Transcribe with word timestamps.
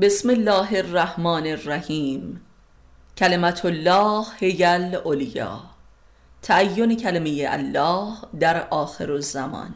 بسم 0.00 0.30
الله 0.30 0.76
الرحمن 0.76 1.46
الرحیم. 1.46 2.40
کلمت 3.16 3.64
الله 3.64 4.26
هی 4.40 4.64
الاولیا 4.64 5.60
تعین 6.42 6.96
کلمه 6.96 7.46
الله 7.48 8.16
در 8.40 8.68
آخر 8.68 9.12
الزمان. 9.12 9.74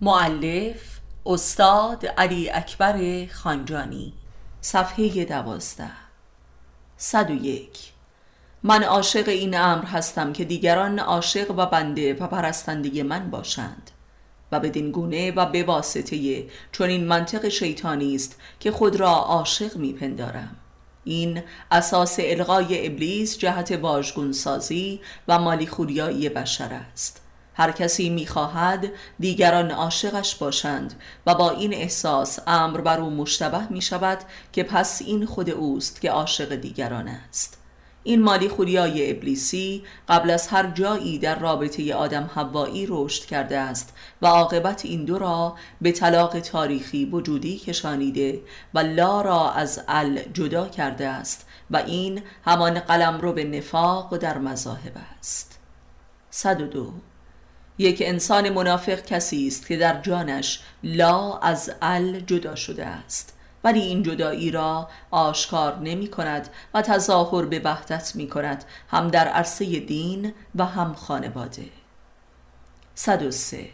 معلف 0.00 1.00
استاد 1.26 2.06
علی 2.06 2.50
اکبر 2.50 3.26
خانجانی. 3.26 4.12
صفحه 4.60 5.24
دوازده. 5.24 5.90
صد 6.96 7.30
و 7.30 7.34
یک. 7.34 7.92
من 8.62 8.82
عاشق 8.82 9.28
این 9.28 9.60
امر 9.60 9.84
هستم 9.84 10.32
که 10.32 10.44
دیگران 10.44 10.98
عاشق 10.98 11.50
و 11.50 11.66
بنده 11.66 12.14
و 12.14 12.26
پرستنده 12.26 13.02
من 13.02 13.30
باشند. 13.30 13.90
و 14.52 14.60
بدین 14.60 14.90
گونه 14.90 15.32
و 15.32 15.46
به 15.46 15.62
واسطه 15.62 16.44
چون 16.72 16.88
این 16.88 17.04
منطق 17.04 17.48
شیطانی 17.48 18.14
است 18.14 18.40
که 18.60 18.70
خود 18.70 18.96
را 18.96 19.10
عاشق 19.10 19.76
میپندارم. 19.76 20.56
این 21.04 21.42
اساس 21.70 22.16
الغای 22.22 22.86
ابلیس 22.86 23.38
جهت 23.38 23.72
واژگون 23.72 24.32
سازی 24.32 25.00
و 25.28 25.38
مالی 25.38 25.66
خوریایی 25.66 26.28
بشر 26.28 26.80
است. 26.92 27.20
هر 27.54 27.72
کسی 27.72 28.08
می‌خواهد 28.08 28.90
دیگران 29.18 29.70
عاشقش 29.70 30.34
باشند 30.34 30.94
و 31.26 31.34
با 31.34 31.50
این 31.50 31.74
احساس 31.74 32.38
امر 32.46 32.80
بر 32.80 33.00
او 33.00 33.10
مشتبه 33.10 33.68
می 33.70 33.82
شود 33.82 34.18
که 34.52 34.62
پس 34.62 35.02
این 35.02 35.26
خود 35.26 35.50
اوست 35.50 36.00
که 36.00 36.10
عاشق 36.10 36.54
دیگران 36.54 37.08
است. 37.08 37.59
این 38.10 38.22
مالی 38.22 38.48
خوریای 38.48 39.10
ابلیسی 39.10 39.82
قبل 40.08 40.30
از 40.30 40.48
هر 40.48 40.70
جایی 40.70 41.18
در 41.18 41.38
رابطه 41.38 41.94
آدم 41.94 42.30
هوایی 42.34 42.86
رشد 42.88 43.24
کرده 43.24 43.58
است 43.58 43.92
و 44.22 44.26
عاقبت 44.26 44.84
این 44.84 45.04
دو 45.04 45.18
را 45.18 45.56
به 45.80 45.92
طلاق 45.92 46.40
تاریخی 46.40 47.04
وجودی 47.04 47.58
کشانیده 47.58 48.40
و 48.74 48.78
لا 48.78 49.20
را 49.20 49.50
از 49.50 49.80
ال 49.88 50.20
جدا 50.34 50.68
کرده 50.68 51.08
است 51.08 51.46
و 51.70 51.76
این 51.76 52.22
همان 52.44 52.80
قلم 52.80 53.20
رو 53.20 53.32
به 53.32 53.44
نفاق 53.44 54.16
در 54.16 54.38
مذاهب 54.38 54.92
است. 55.18 55.58
102 56.30 56.92
یک 57.78 58.02
انسان 58.06 58.50
منافق 58.50 59.02
کسی 59.02 59.46
است 59.46 59.66
که 59.66 59.76
در 59.76 60.00
جانش 60.00 60.60
لا 60.82 61.38
از 61.38 61.72
ال 61.82 62.20
جدا 62.20 62.54
شده 62.54 62.86
است. 62.86 63.39
ولی 63.64 63.80
این 63.80 64.02
جدایی 64.02 64.50
را 64.50 64.88
آشکار 65.10 65.78
نمی 65.78 66.08
کند 66.08 66.48
و 66.74 66.82
تظاهر 66.82 67.44
به 67.44 67.60
وحدت 67.64 68.12
می 68.14 68.28
کند 68.28 68.64
هم 68.88 69.08
در 69.08 69.28
عرصه 69.28 69.80
دین 69.80 70.32
و 70.54 70.64
هم 70.64 70.94
خانواده. 70.94 71.68
103 72.94 73.68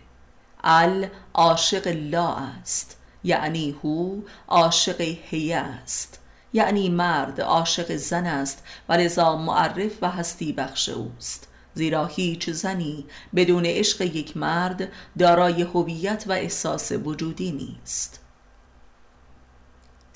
ال 0.65 1.07
عاشق 1.35 1.89
لا 1.89 2.35
است 2.35 2.97
یعنی 3.25 3.77
هو 3.85 4.21
عاشق 4.49 5.01
هیه 5.01 5.57
است. 5.59 6.21
یعنی 6.53 6.89
مرد 6.89 7.41
عاشق 7.41 7.97
زن 7.97 8.27
است 8.27 8.65
و 8.89 8.93
لذا 8.93 9.37
معرف 9.37 9.93
و 10.03 10.11
هستی 10.11 10.53
بخش 10.53 10.89
اوست. 10.89 11.49
زیرا 11.75 12.07
هیچ 12.07 12.51
زنی 12.51 13.07
بدون 13.35 13.67
عشق 13.67 14.01
یک 14.01 14.37
مرد 14.37 14.89
دارای 15.19 15.63
هویت 15.63 16.25
و 16.27 16.33
احساس 16.33 16.93
وجودی 16.93 17.53
نیست. 17.53 18.26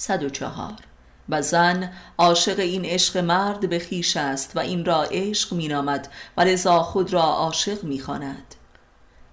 104 0.00 0.72
و 1.28 1.42
زن 1.42 1.92
عاشق 2.18 2.58
این 2.58 2.84
عشق 2.84 3.16
مرد 3.16 3.68
به 3.68 3.78
خیش 3.78 4.16
است 4.16 4.56
و 4.56 4.58
این 4.58 4.84
را 4.84 5.02
عشق 5.02 5.54
مینامد 5.54 6.08
و 6.36 6.40
لذا 6.40 6.82
خود 6.82 7.12
را 7.12 7.22
عاشق 7.22 7.84
می‌خواند. 7.84 8.54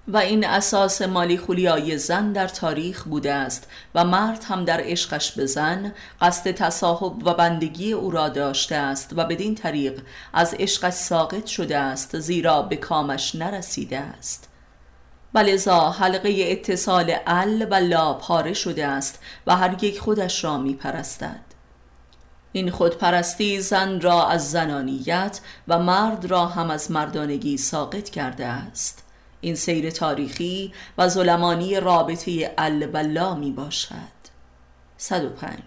و 0.07 0.17
این 0.17 0.45
اساس 0.45 1.01
مالی 1.01 1.37
خولیای 1.37 1.97
زن 1.97 2.31
در 2.31 2.47
تاریخ 2.47 3.03
بوده 3.03 3.33
است 3.33 3.67
و 3.95 4.05
مرد 4.05 4.43
هم 4.43 4.65
در 4.65 4.81
عشقش 4.83 5.31
به 5.31 5.45
زن 5.45 5.93
قصد 6.21 6.51
تصاحب 6.51 7.27
و 7.27 7.33
بندگی 7.33 7.93
او 7.93 8.11
را 8.11 8.29
داشته 8.29 8.75
است 8.75 9.13
و 9.15 9.25
بدین 9.25 9.55
طریق 9.55 10.02
از 10.33 10.55
عشقش 10.59 10.93
ساقط 10.93 11.45
شده 11.45 11.77
است 11.77 12.19
زیرا 12.19 12.61
به 12.61 12.75
کامش 12.75 13.36
نرسیده 13.36 13.99
است. 13.99 14.49
ولذا 15.33 15.92
حلقه 15.92 16.36
اتصال 16.38 17.15
ال 17.27 17.67
و 17.71 17.76
لا 17.76 18.14
پاره 18.14 18.54
شده 18.54 18.88
است 18.88 19.20
و 19.48 19.55
هر 19.55 19.83
یک 19.83 19.99
خودش 19.99 20.43
را 20.43 20.58
می 20.58 20.73
پرستد 20.73 21.48
این 22.52 22.71
خودپرستی 22.71 23.61
زن 23.61 24.02
را 24.02 24.27
از 24.27 24.52
زنانیت 24.52 25.39
و 25.67 25.80
مرد 25.80 26.26
را 26.26 26.45
هم 26.45 26.71
از 26.71 26.92
مردانگی 26.92 27.58
ساقط 27.58 28.10
کرده 28.10 28.45
است. 28.45 29.04
این 29.42 29.55
سیر 29.55 29.89
تاریخی 29.89 30.73
و 30.98 31.08
ظلمانی 31.08 31.80
رابطه 31.80 32.54
ال 32.58 32.89
و 32.93 32.98
لا 32.98 33.36
می 33.36 33.52
باشد 33.52 34.17
105 34.98 35.60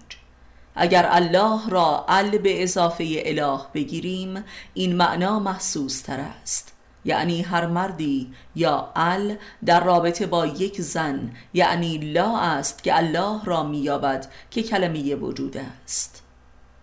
اگر 0.74 1.08
الله 1.10 1.68
را 1.68 2.04
ال 2.08 2.38
به 2.38 2.62
اضافه 2.62 3.22
اله 3.24 3.60
بگیریم 3.74 4.44
این 4.74 4.96
معنا 4.96 5.38
محسوس 5.38 6.00
تر 6.00 6.20
است. 6.20 6.69
یعنی 7.04 7.42
هر 7.42 7.66
مردی 7.66 8.32
یا 8.56 8.92
ال 8.96 9.36
در 9.64 9.84
رابطه 9.84 10.26
با 10.26 10.46
یک 10.46 10.80
زن 10.80 11.32
یعنی 11.54 11.98
لا 11.98 12.38
است 12.38 12.82
که 12.82 12.96
الله 12.96 13.44
را 13.44 13.62
مییابد 13.62 14.26
که 14.50 14.62
کلمه 14.62 15.14
وجود 15.14 15.56
است. 15.56 16.22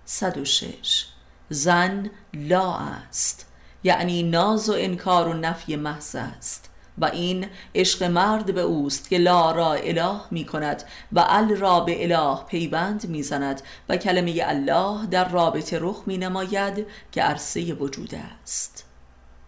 106 0.05 1.05
زن 1.49 2.09
لا 2.33 2.73
است 2.73 3.45
یعنی 3.83 4.23
ناز 4.23 4.69
و 4.69 4.73
انکار 4.77 5.27
و 5.27 5.33
نفی 5.33 5.75
محض 5.75 6.15
است. 6.15 6.69
و 6.97 7.05
این 7.05 7.47
عشق 7.75 8.03
مرد 8.03 8.53
به 8.53 8.61
اوست 8.61 9.09
که 9.09 9.17
لا 9.17 9.51
را 9.51 9.73
اله 9.73 10.19
می 10.31 10.45
کند 10.45 10.83
و 11.11 11.25
ال 11.27 11.49
را 11.55 11.79
به 11.79 12.03
اله 12.03 12.43
پیوند 12.43 13.07
می 13.09 13.23
زند 13.23 13.61
و 13.89 13.97
کلمه 13.97 14.41
الله 14.45 15.05
در 15.05 15.29
رابطه 15.29 15.77
رخ 15.81 16.03
می 16.05 16.17
نماید 16.17 16.87
که 17.11 17.21
عرصه 17.21 17.73
وجود 17.73 18.15
است. 18.15 18.86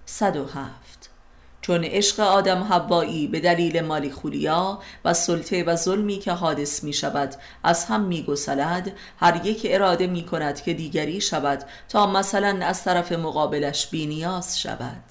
107 0.09 1.09
چون 1.61 1.83
عشق 1.83 2.19
آدم 2.19 2.63
حوایی 2.63 3.27
به 3.27 3.39
دلیل 3.39 3.81
مالی 3.81 4.11
خوریا 4.11 4.79
و 5.05 5.13
سلطه 5.13 5.63
و 5.63 5.75
ظلمی 5.75 6.19
که 6.19 6.31
حادث 6.31 6.83
می 6.83 6.93
شود 6.93 7.35
از 7.63 7.85
هم 7.85 8.01
می 8.01 8.23
گسلد 8.23 8.91
هر 9.19 9.45
یک 9.45 9.67
اراده 9.69 10.07
می 10.07 10.25
کند 10.25 10.61
که 10.61 10.73
دیگری 10.73 11.21
شود 11.21 11.63
تا 11.89 12.07
مثلا 12.07 12.65
از 12.65 12.83
طرف 12.83 13.11
مقابلش 13.11 13.87
بینیاز 13.87 14.59
شود. 14.59 15.03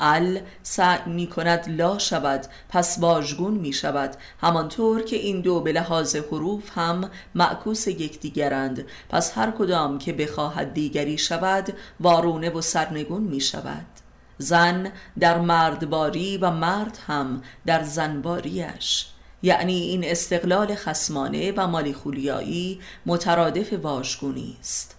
ال 0.00 0.40
سعی 0.62 0.98
می 1.06 1.26
کند 1.26 1.80
لا 1.80 1.98
شود 1.98 2.46
پس 2.68 2.98
واژگون 3.00 3.54
می 3.54 3.72
شود. 3.72 4.16
همانطور 4.40 5.02
که 5.02 5.16
این 5.16 5.40
دو 5.40 5.60
به 5.60 5.72
لحاظ 5.72 6.16
حروف 6.16 6.78
هم 6.78 7.10
معکوس 7.34 7.86
یکدیگرند 7.86 8.86
پس 9.08 9.38
هر 9.38 9.50
کدام 9.50 9.98
که 9.98 10.12
بخواهد 10.12 10.74
دیگری 10.74 11.18
شود 11.18 11.72
وارونه 12.00 12.50
و 12.50 12.60
سرنگون 12.60 13.22
می 13.22 13.40
شود. 13.40 13.97
زن 14.38 14.92
در 15.20 15.38
مردباری 15.38 16.36
و 16.36 16.50
مرد 16.50 16.98
هم 17.06 17.42
در 17.66 17.82
زنباریش. 17.82 19.06
یعنی 19.42 19.80
این 19.80 20.04
استقلال 20.04 20.74
خسمانه 20.74 21.52
و 21.56 21.66
مالی 21.66 21.92
خولیایی 21.92 22.80
مترادف 23.06 23.72
واژگونی 23.72 24.56
است. 24.60 24.96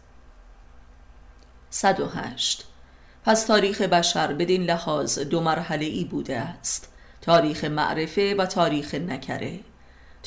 108 1.69 2.65
پس 3.25 3.45
تاریخ 3.45 3.81
بشر 3.81 4.33
بدین 4.33 4.63
لحاظ 4.63 5.19
دو 5.19 5.41
مرحله 5.41 5.85
ای 5.85 6.03
بوده 6.03 6.39
است 6.39 6.93
تاریخ 7.21 7.63
معرفه 7.63 8.35
و 8.37 8.45
تاریخ 8.45 8.93
نکره. 8.95 9.59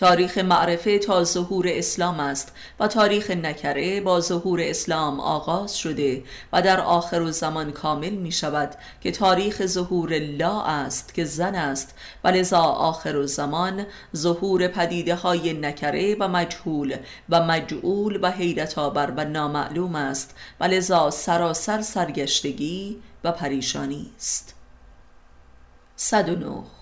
تاریخ 0.02 0.38
معرفه 0.38 0.98
تا 0.98 1.24
ظهور 1.24 1.66
اسلام 1.68 2.20
است 2.20 2.52
و 2.80 2.88
تاریخ 2.88 3.30
نکره 3.30 4.00
با 4.00 4.20
ظهور 4.20 4.60
اسلام 4.62 5.20
آغاز 5.20 5.78
شده 5.78 6.22
و 6.52 6.62
در 6.62 6.80
آخر 6.80 7.30
زمان 7.30 7.70
کامل 7.70 8.10
می 8.10 8.32
شود 8.32 8.74
که 9.00 9.10
تاریخ 9.10 9.66
ظهور 9.66 10.18
لا 10.18 10.62
است 10.62 11.14
که 11.14 11.24
زن 11.24 11.54
است 11.54 11.94
و 12.24 12.28
لذا 12.28 12.60
آخر 12.60 13.26
زمان 13.26 13.86
ظهور 14.16 14.68
پدیده 14.68 15.14
های 15.14 15.52
نکره 15.52 16.16
و 16.20 16.28
مجهول 16.28 16.96
و 17.28 17.42
مجعول 17.42 18.18
و 18.22 18.30
حیرت 18.30 18.78
آور 18.78 19.12
و 19.16 19.24
نامعلوم 19.24 19.94
است 19.94 20.34
و 20.60 20.64
لذا 20.64 21.10
سراسر 21.10 21.82
سرگشتگی 21.82 23.02
و 23.24 23.32
پریشانی 23.32 24.10
است. 24.16 24.54
109 25.96 26.81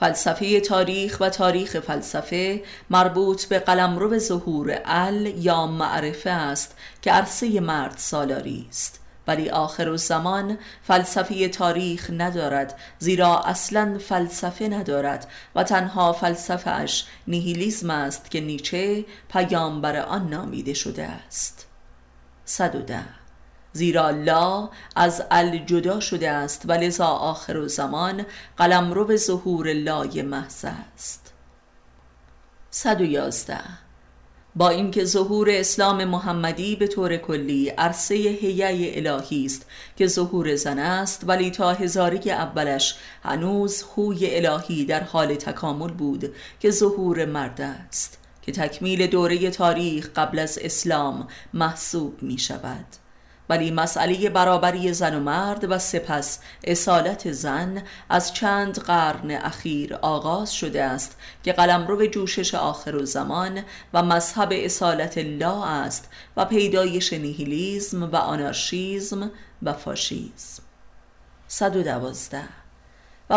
فلسفه 0.00 0.60
تاریخ 0.60 1.16
و 1.20 1.28
تاریخ 1.28 1.80
فلسفه 1.80 2.62
مربوط 2.90 3.44
به 3.44 3.58
قلمرو 3.58 4.18
ظهور 4.18 4.78
ال 4.84 5.26
یا 5.26 5.66
معرفه 5.66 6.30
است 6.30 6.76
که 7.02 7.12
عرصه 7.12 7.60
مرد 7.60 7.94
سالاری 7.96 8.66
است. 8.68 9.00
ولی 9.26 9.50
آخر 9.50 9.96
زمان 9.96 10.58
فلسفه 10.82 11.48
تاریخ 11.48 12.10
ندارد 12.10 12.78
زیرا 12.98 13.40
اصلا 13.40 13.98
فلسفه 13.98 14.68
ندارد 14.68 15.30
و 15.54 15.62
تنها 15.62 16.12
فلسفه 16.12 16.70
اش 16.70 17.06
نیهیلیزم 17.26 17.90
است 17.90 18.30
که 18.30 18.40
نیچه 18.40 19.04
پیامبر 19.32 19.96
آن 19.96 20.28
نامیده 20.28 20.74
شده 20.74 21.02
است. 21.02 21.66
110 22.44 23.23
زیرا 23.76 24.10
لا 24.10 24.70
از 24.96 25.22
ال 25.30 25.58
جدا 25.58 26.00
شده 26.00 26.30
است 26.30 26.62
و 26.68 26.72
لذا 26.72 27.06
آخر 27.06 27.56
و 27.56 27.68
زمان 27.68 28.26
قلمرو 28.56 29.16
ظهور 29.16 29.72
لای 29.72 30.22
محض 30.22 30.64
است. 30.64 31.32
111 32.70 33.58
با 34.56 34.68
اینکه 34.68 35.04
ظهور 35.04 35.50
اسلام 35.50 36.04
محمدی 36.04 36.76
به 36.76 36.86
طور 36.86 37.16
کلی 37.16 37.68
عرصه 37.68 38.14
هیئه 38.14 39.06
الهی 39.06 39.46
است 39.46 39.66
که 39.96 40.06
ظهور 40.06 40.56
زن 40.56 40.78
است 40.78 41.24
ولی 41.26 41.50
تا 41.50 41.72
هزاری 41.72 42.30
اولش 42.30 42.96
هنوز 43.22 43.82
خوی 43.82 44.46
الهی 44.46 44.84
در 44.84 45.02
حال 45.02 45.34
تکامل 45.34 45.92
بود 45.92 46.34
که 46.60 46.70
ظهور 46.70 47.24
مرد 47.24 47.60
است 47.60 48.18
که 48.42 48.52
تکمیل 48.52 49.06
دوره 49.06 49.50
تاریخ 49.50 50.10
قبل 50.16 50.38
از 50.38 50.58
اسلام 50.62 51.28
محسوب 51.54 52.22
می 52.22 52.38
شود 52.38 52.86
ولی 53.48 53.70
مسئله 53.70 54.30
برابری 54.30 54.92
زن 54.92 55.14
و 55.14 55.20
مرد 55.20 55.70
و 55.70 55.78
سپس 55.78 56.38
اصالت 56.64 57.32
زن 57.32 57.82
از 58.08 58.34
چند 58.34 58.78
قرن 58.78 59.30
اخیر 59.30 59.94
آغاز 59.94 60.54
شده 60.54 60.84
است 60.84 61.16
که 61.42 61.52
قلمرو 61.52 62.06
جوشش 62.06 62.54
آخر 62.54 62.96
و 62.96 63.04
زمان 63.04 63.62
و 63.94 64.02
مذهب 64.02 64.48
اصالت 64.52 65.18
لا 65.18 65.64
است 65.64 66.08
و 66.36 66.44
پیدایش 66.44 67.12
نیهیلیزم 67.12 68.02
و 68.02 68.16
آنارشیزم 68.16 69.30
و 69.62 69.72
فاشیزم. 69.72 70.62
112 71.48 72.63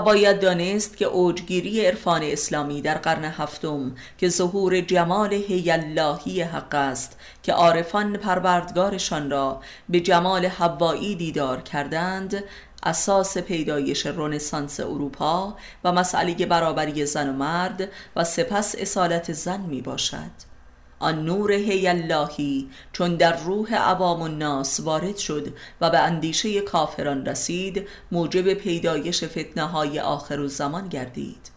باید 0.01 0.39
دانست 0.39 0.97
که 0.97 1.05
اوجگیری 1.05 1.85
عرفان 1.85 2.23
اسلامی 2.23 2.81
در 2.81 2.97
قرن 2.97 3.25
هفتم 3.25 3.95
که 4.17 4.29
ظهور 4.29 4.81
جمال 4.81 5.33
هی 5.33 5.71
اللهی 5.71 6.41
حق 6.41 6.75
است 6.75 7.19
که 7.43 7.53
عارفان 7.53 8.17
پروردگارشان 8.17 9.31
را 9.31 9.61
به 9.89 9.99
جمال 9.99 10.45
حوایی 10.45 11.15
دیدار 11.15 11.61
کردند 11.61 12.43
اساس 12.83 13.37
پیدایش 13.37 14.05
رنسانس 14.05 14.79
اروپا 14.79 15.57
و 15.83 15.91
مسئله 15.91 16.45
برابری 16.45 17.05
زن 17.05 17.29
و 17.29 17.33
مرد 17.33 17.89
و 18.15 18.23
سپس 18.23 18.75
اصالت 18.77 19.33
زن 19.33 19.61
می 19.61 19.81
باشد 19.81 20.56
آن 20.99 21.25
نور 21.25 21.51
هی 21.51 21.87
اللهی 21.87 22.69
چون 22.93 23.15
در 23.15 23.37
روح 23.37 23.75
عوام 23.75 24.21
الناس 24.21 24.79
وارد 24.79 25.17
شد 25.17 25.53
و 25.81 25.89
به 25.89 25.99
اندیشه 25.99 26.61
کافران 26.61 27.25
رسید 27.25 27.87
موجب 28.11 28.53
پیدایش 28.53 29.23
فتنه 29.23 29.63
های 29.63 29.99
آخر 29.99 30.39
و 30.39 30.47
زمان 30.47 30.87
گردید. 30.87 31.51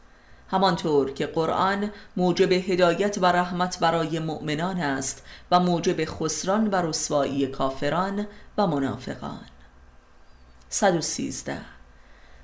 همانطور 0.48 1.12
که 1.12 1.26
قرآن 1.26 1.90
موجب 2.16 2.52
هدایت 2.52 3.18
و 3.20 3.26
رحمت 3.26 3.78
برای 3.78 4.18
مؤمنان 4.18 4.80
است 4.80 5.22
و 5.50 5.60
موجب 5.60 6.04
خسران 6.04 6.66
و 6.66 6.74
رسوایی 6.74 7.46
کافران 7.46 8.26
و 8.58 8.66
منافقان. 8.66 9.46
113 10.68 11.79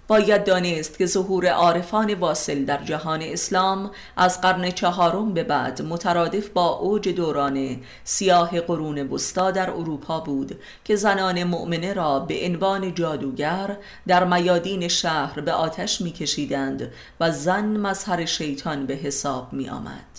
باید 0.08 0.44
دانست 0.44 0.98
که 0.98 1.06
ظهور 1.06 1.46
عارفان 1.46 2.14
واصل 2.14 2.64
در 2.64 2.84
جهان 2.84 3.22
اسلام 3.22 3.90
از 4.16 4.40
قرن 4.40 4.70
چهارم 4.70 5.34
به 5.34 5.44
بعد 5.44 5.82
مترادف 5.82 6.48
با 6.48 6.68
اوج 6.68 7.08
دوران 7.08 7.80
سیاه 8.04 8.60
قرون 8.60 8.98
وسطا 8.98 9.50
در 9.50 9.70
اروپا 9.70 10.20
بود 10.20 10.60
که 10.84 10.96
زنان 10.96 11.44
مؤمنه 11.44 11.92
را 11.92 12.20
به 12.20 12.46
عنوان 12.46 12.94
جادوگر 12.94 13.76
در 14.06 14.24
میادین 14.24 14.88
شهر 14.88 15.40
به 15.40 15.52
آتش 15.52 16.00
میکشیدند 16.00 16.92
و 17.20 17.30
زن 17.30 17.64
مظهر 17.64 18.24
شیطان 18.24 18.86
به 18.86 18.94
حساب 18.94 19.52
می 19.52 19.68
آمد. 19.68 20.15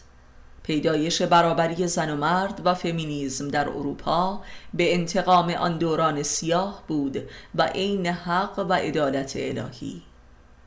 پیدایش 0.68 1.22
برابری 1.22 1.88
زن 1.88 2.10
و 2.10 2.16
مرد 2.16 2.62
و 2.66 2.74
فمینیزم 2.74 3.48
در 3.48 3.70
اروپا 3.70 4.42
به 4.74 4.94
انتقام 4.94 5.50
آن 5.50 5.78
دوران 5.78 6.24
سیاه 6.24 6.84
بود 6.88 7.18
و 7.56 7.64
عین 7.64 8.08
حق 8.08 8.66
و 8.70 8.74
عدالت 8.74 9.34
الهی. 9.36 10.02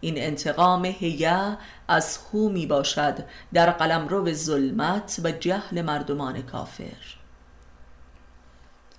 این 0.01 0.15
انتقام 0.19 0.85
هیه 0.85 1.59
از 1.89 2.19
خو 2.19 2.49
می 2.49 2.67
باشد 2.67 3.25
در 3.53 3.71
قلمرو 3.71 4.33
ظلمت 4.33 5.21
و 5.25 5.31
جهل 5.31 5.83
مردمان 5.83 6.43
کافر. 6.43 7.17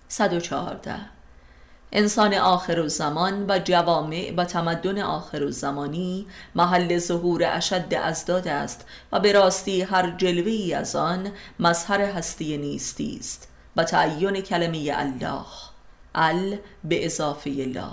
114 0.07 1.20
انسان 1.93 2.33
آخر 2.33 2.79
و 2.79 2.87
زمان 2.87 3.45
و 3.49 3.59
جوامع 3.59 4.33
و 4.37 4.45
تمدن 4.45 5.01
آخر 5.01 5.43
و 5.43 5.51
زمانی 5.51 6.27
محل 6.55 6.97
ظهور 6.97 7.43
اشد 7.45 7.93
ازداد 7.93 8.47
است 8.47 8.85
و 9.11 9.19
به 9.19 9.31
راستی 9.31 9.81
هر 9.81 10.11
جلوه 10.17 10.75
از 10.75 10.95
آن 10.95 11.31
مظهر 11.59 12.01
هستی 12.01 12.57
نیستی 12.57 13.17
است 13.19 13.47
و 13.75 13.83
تعین 13.83 14.41
کلمه 14.41 14.91
الله 14.95 15.45
ال 16.15 16.57
به 16.83 17.05
اضافه 17.05 17.49
الله 17.49 17.91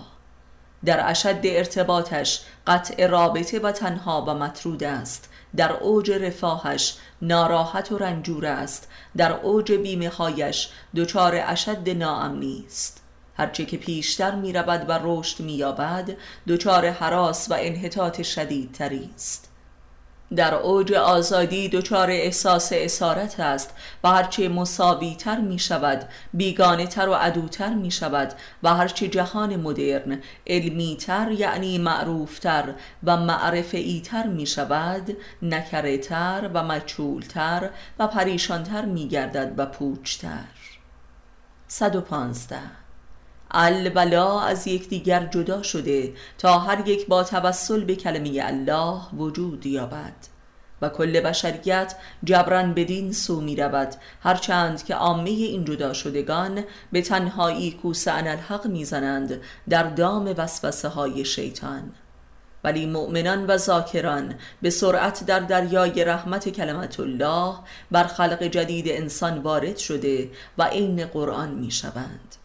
در 0.85 1.11
اشد 1.11 1.41
ارتباطش 1.45 2.41
قطع 2.67 3.07
رابطه 3.07 3.61
و 3.61 3.73
تنها 3.73 4.23
و 4.23 4.35
مطرود 4.35 4.85
است 4.85 5.29
در 5.57 5.73
اوج 5.73 6.11
رفاهش 6.11 6.97
ناراحت 7.23 7.93
و 7.93 7.99
رنجور 7.99 8.47
است 8.47 8.89
در 9.17 9.33
اوج 9.33 9.73
بیمه 9.73 10.09
هایش 10.09 10.69
دچار 10.97 11.41
اشد 11.47 11.89
ناامنی 11.89 12.65
است. 12.67 13.08
هرچه 13.39 13.65
که 13.65 13.77
پیشتر 13.77 14.35
می 14.35 14.53
رود 14.53 14.85
و 14.89 15.01
رشد 15.03 15.41
می 15.41 15.53
یابد 15.53 16.17
دچار 16.49 16.91
حراس 16.91 17.51
و 17.51 17.55
انحطاط 17.59 18.23
شدیدتری 18.23 19.11
است. 19.15 19.49
در 20.37 20.55
اوج 20.55 20.93
آزادی 20.93 21.69
دچار 21.69 22.11
احساس 22.11 22.71
اسارت 22.73 23.41
است 23.41 23.75
و 24.05 24.09
هرچه 24.09 24.49
مساوی 24.49 25.15
تر 25.15 25.41
می 25.41 25.59
شود 25.59 26.09
بیگانه 26.35 26.87
تر 26.87 27.09
و 27.09 27.15
عدوتر 27.15 27.75
می 27.75 27.91
شود 27.91 28.33
و 28.63 28.75
هرچه 28.75 29.09
جهان 29.09 29.57
مدرن 29.57 30.21
علمی 30.47 30.97
تر 30.97 31.33
یعنی 31.33 31.79
معروف 31.79 32.39
تر 32.39 32.75
و 33.05 33.17
معرفی 33.17 34.01
تر 34.01 34.27
می 34.27 34.47
شود 34.47 35.17
نکره 35.43 35.99
تر 35.99 36.51
و 36.55 36.63
مچول 36.63 37.23
تر 37.23 37.71
و 37.99 38.07
پریشان 38.07 38.63
تر 38.63 38.85
می 38.85 39.09
گردد 39.09 39.55
و 39.57 39.67
پوچتر 39.67 40.45
115 41.69 42.59
البلا 43.51 44.41
از 44.41 44.67
یکدیگر 44.67 45.27
جدا 45.27 45.63
شده 45.63 46.13
تا 46.39 46.59
هر 46.59 46.89
یک 46.89 47.07
با 47.07 47.25
توسل 47.25 47.85
به 47.85 47.97
کلمه 47.97 48.41
الله 48.43 49.01
وجود 49.17 49.67
یابد. 49.67 50.39
و 50.83 50.89
کل 50.89 51.21
بشریت 51.21 51.95
جبران 52.25 52.75
بدین 52.75 53.13
سو 53.13 53.41
می 53.41 53.57
رود. 53.57 53.95
هرچند 54.23 54.85
که 54.85 54.95
عامه 54.95 55.31
این 55.31 55.65
جدا 55.65 55.93
شدگان 55.93 56.65
به 56.93 57.03
تنهایی 57.03 57.71
کوس 57.71 58.09
الحق 58.09 58.67
می‌زنند 58.67 59.41
در 59.69 59.83
دام 59.83 60.35
وسوسه 60.37 60.89
های 60.89 61.25
شیطان. 61.25 61.93
ولی 62.65 62.87
مؤمنان 62.87 63.47
و 63.47 63.57
ذاکران 63.57 64.35
به 64.63 64.71
سرعت 64.71 65.27
در 65.27 65.41
دریای 65.41 66.05
رحمت 66.05 66.49
کلمت 66.49 67.01
الله 67.01 67.55
بر 67.91 68.05
خلق 68.05 68.43
جدید 68.43 68.89
انسان 68.89 69.39
وارد 69.39 69.77
شده 69.77 70.31
و 70.59 70.63
عین 70.63 71.07
قرآن 71.07 71.49
می 71.49 71.71
شوند. 71.71 72.38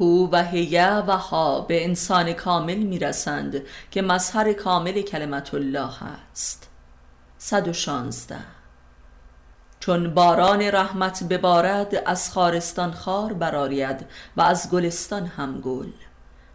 هو 0.00 0.28
و 0.32 0.44
هیه 0.44 0.94
و 1.06 1.16
ها 1.16 1.60
به 1.60 1.84
انسان 1.84 2.32
کامل 2.32 2.78
می‌رسند 2.78 3.62
که 3.90 4.02
مظهر 4.02 4.52
کامل 4.52 5.02
کلمت 5.02 5.54
الله 5.54 6.02
است. 6.32 6.68
116 7.38 8.36
چون 9.80 10.14
باران 10.14 10.62
رحمت 10.62 11.24
ببارد 11.24 12.02
از 12.06 12.32
خارستان 12.32 12.92
خار 12.92 13.32
برارید 13.32 14.06
و 14.36 14.42
از 14.42 14.70
گلستان 14.70 15.26
هم 15.26 15.60
گل. 15.60 15.90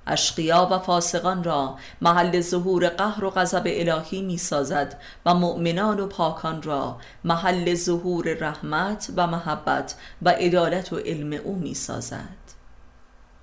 اشقیا 0.08 0.68
و 0.72 0.80
فاسقان 0.80 1.44
را 1.44 1.78
محل 2.02 2.42
ظهور 2.42 2.90
قهر 2.90 3.26
و 3.26 3.30
غضب 3.30 3.64
الهی 3.66 4.22
می 4.22 4.38
سازد 4.38 5.02
و 5.26 5.34
مؤمنان 5.34 6.00
و 6.00 6.08
پاکان 6.08 6.62
را 6.62 6.98
محل 7.24 7.76
ظهور 7.76 8.34
رحمت 8.34 9.12
و 9.16 9.28
محبت 9.28 9.96
و 10.22 10.30
عدالت 10.30 10.94
و 10.94 10.98
علم 10.98 11.42
او 11.44 11.56
می 11.56 11.74
سازد 11.74 12.39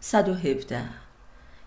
117 0.06 0.84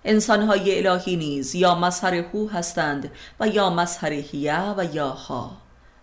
انسانهای 0.06 0.88
الهی 0.88 1.16
نیز 1.16 1.56
یا 1.56 1.76
مظهر 1.76 2.14
هو 2.14 2.50
هستند 2.50 3.12
و 3.40 3.48
یا 3.48 3.70
مظهر 3.70 4.14
هیه 4.14 4.74
و 4.78 4.86
یا 4.94 5.10
ها. 5.10 5.58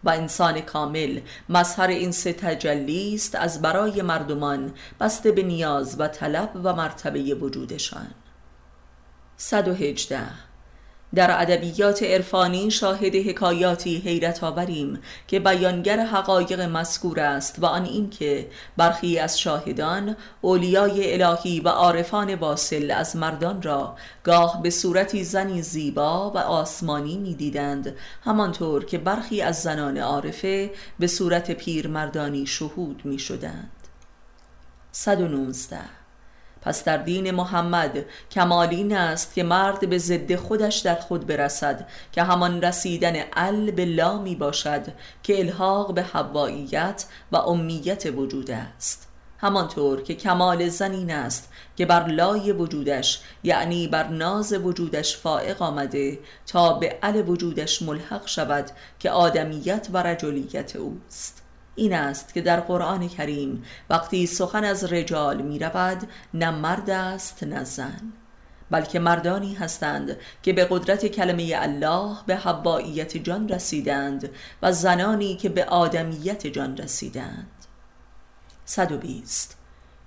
و 0.04 0.10
انسان 0.10 0.60
کامل 0.60 1.20
مظهر 1.48 1.86
این 1.88 2.12
سه 2.12 2.32
تجلی 2.32 3.14
است 3.14 3.34
از 3.34 3.62
برای 3.62 4.02
مردمان 4.02 4.72
بسته 5.00 5.32
به 5.32 5.42
نیاز 5.42 6.00
و 6.00 6.08
طلب 6.08 6.50
و 6.64 6.72
مرتبه 6.72 7.34
وجودشان. 7.34 8.06
118 9.36 10.20
در 11.14 11.40
ادبیات 11.40 12.02
عرفانی 12.02 12.70
شاهد 12.70 13.14
حکایاتی 13.14 13.96
حیرت 13.96 14.44
آوریم 14.44 14.98
که 15.26 15.40
بیانگر 15.40 16.00
حقایق 16.00 16.60
مذکور 16.60 17.20
است 17.20 17.58
و 17.58 17.66
آن 17.66 17.84
اینکه 17.84 18.48
برخی 18.76 19.18
از 19.18 19.40
شاهدان 19.40 20.16
اولیای 20.40 21.22
الهی 21.22 21.60
و 21.60 21.68
عارفان 21.68 22.34
واصل 22.34 22.90
از 22.90 23.16
مردان 23.16 23.62
را 23.62 23.96
گاه 24.24 24.62
به 24.62 24.70
صورتی 24.70 25.24
زنی 25.24 25.62
زیبا 25.62 26.30
و 26.30 26.38
آسمانی 26.38 27.18
می‌دیدند 27.18 27.96
همانطور 28.24 28.84
که 28.84 28.98
برخی 28.98 29.42
از 29.42 29.62
زنان 29.62 29.98
عارفه 29.98 30.70
به 30.98 31.06
صورت 31.06 31.50
پیرمردانی 31.50 32.46
شهود 32.46 33.02
می 33.04 33.18
شدند 33.18 33.70
119 34.92 36.05
پس 36.66 36.84
در 36.84 36.96
دین 36.96 37.30
محمد 37.30 38.04
کمالین 38.30 38.96
است 38.96 39.34
که 39.34 39.42
مرد 39.42 39.90
به 39.90 39.98
ضد 39.98 40.34
خودش 40.34 40.78
در 40.78 40.94
خود 40.94 41.26
برسد 41.26 41.88
که 42.12 42.22
همان 42.22 42.62
رسیدن 42.62 43.14
ال 43.36 43.70
به 43.70 43.84
لا 43.84 44.18
می 44.18 44.34
باشد 44.34 44.86
که 45.22 45.38
الحاق 45.38 45.94
به 45.94 46.02
حواییت 46.02 47.04
و 47.32 47.36
امیت 47.36 48.06
وجود 48.16 48.50
است. 48.50 49.08
همانطور 49.38 50.02
که 50.02 50.14
کمال 50.14 50.68
زنین 50.68 51.10
است 51.10 51.52
که 51.76 51.86
بر 51.86 52.06
لای 52.06 52.52
وجودش 52.52 53.20
یعنی 53.42 53.88
بر 53.88 54.08
ناز 54.08 54.52
وجودش 54.52 55.16
فائق 55.16 55.62
آمده 55.62 56.18
تا 56.46 56.72
به 56.72 56.98
ال 57.02 57.28
وجودش 57.28 57.82
ملحق 57.82 58.26
شود 58.26 58.70
که 58.98 59.10
آدمیت 59.10 59.88
و 59.92 60.02
رجلیت 60.02 60.76
اوست. 60.76 61.45
این 61.76 61.94
است 61.94 62.34
که 62.34 62.40
در 62.40 62.60
قرآن 62.60 63.08
کریم 63.08 63.64
وقتی 63.90 64.26
سخن 64.26 64.64
از 64.64 64.84
رجال 64.84 65.42
می 65.42 65.58
رود 65.58 66.08
نه 66.34 66.50
مرد 66.50 66.90
است 66.90 67.42
نه 67.42 67.64
زن. 67.64 68.12
بلکه 68.70 68.98
مردانی 68.98 69.54
هستند 69.54 70.16
که 70.42 70.52
به 70.52 70.66
قدرت 70.70 71.06
کلمه 71.06 71.52
الله 71.56 72.16
به 72.26 72.36
حباییت 72.36 73.16
جان 73.16 73.48
رسیدند 73.48 74.30
و 74.62 74.72
زنانی 74.72 75.36
که 75.36 75.48
به 75.48 75.64
آدمیت 75.64 76.46
جان 76.46 76.76
رسیدند. 76.76 77.50
120 78.64 79.56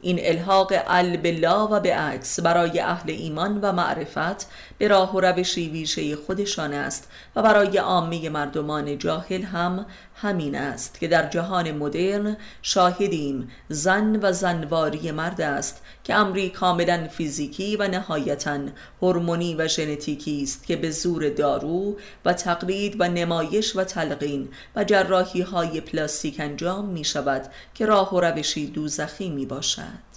این 0.02 0.20
الحاق 0.22 0.74
ال 0.88 1.18
بالله 1.18 1.60
و 1.60 1.80
به 1.80 1.96
عکس 1.96 2.40
برای 2.40 2.80
اهل 2.80 3.12
ایمان 3.12 3.60
و 3.62 3.72
معرفت 3.72 4.50
به 4.78 4.88
راه 4.88 5.16
و 5.16 5.20
روشی 5.20 5.70
ویژه 5.70 6.16
خودشان 6.16 6.74
است 6.74 7.12
و 7.36 7.42
برای 7.42 7.78
عامه 7.78 8.30
مردمان 8.30 8.98
جاهل 8.98 9.42
هم 9.42 9.86
همین 10.22 10.56
است 10.56 11.00
که 11.00 11.08
در 11.08 11.30
جهان 11.30 11.72
مدرن 11.72 12.38
شاهدیم 12.62 13.52
زن 13.70 14.20
و 14.22 14.32
زنواری 14.32 15.12
مرد 15.12 15.42
است 15.42 15.82
که 16.04 16.16
امری 16.16 16.50
کاملا 16.50 17.08
فیزیکی 17.08 17.78
و 17.78 17.88
نهایتا 17.88 18.60
هورمونی 19.02 19.56
و 19.56 19.68
ژنتیکی 19.68 20.44
است 20.44 20.66
که 20.66 20.76
به 20.76 20.92
زور 20.92 21.30
دارو 21.30 21.98
و 22.26 22.34
تقلید 22.34 22.96
و 23.00 23.04
نمایش 23.04 23.76
و 23.76 23.84
تلقین 23.84 24.50
و 24.76 24.84
جراحی 24.84 25.42
های 25.42 25.82
پلاستیک 25.82 26.40
انجام 26.40 26.86
می 26.86 27.04
شود 27.04 27.52
که 27.74 27.86
راه 27.86 28.16
و 28.16 28.20
روشی 28.20 28.68
دوزخی 28.68 29.30
می 29.30 29.46
باشد 29.46 30.10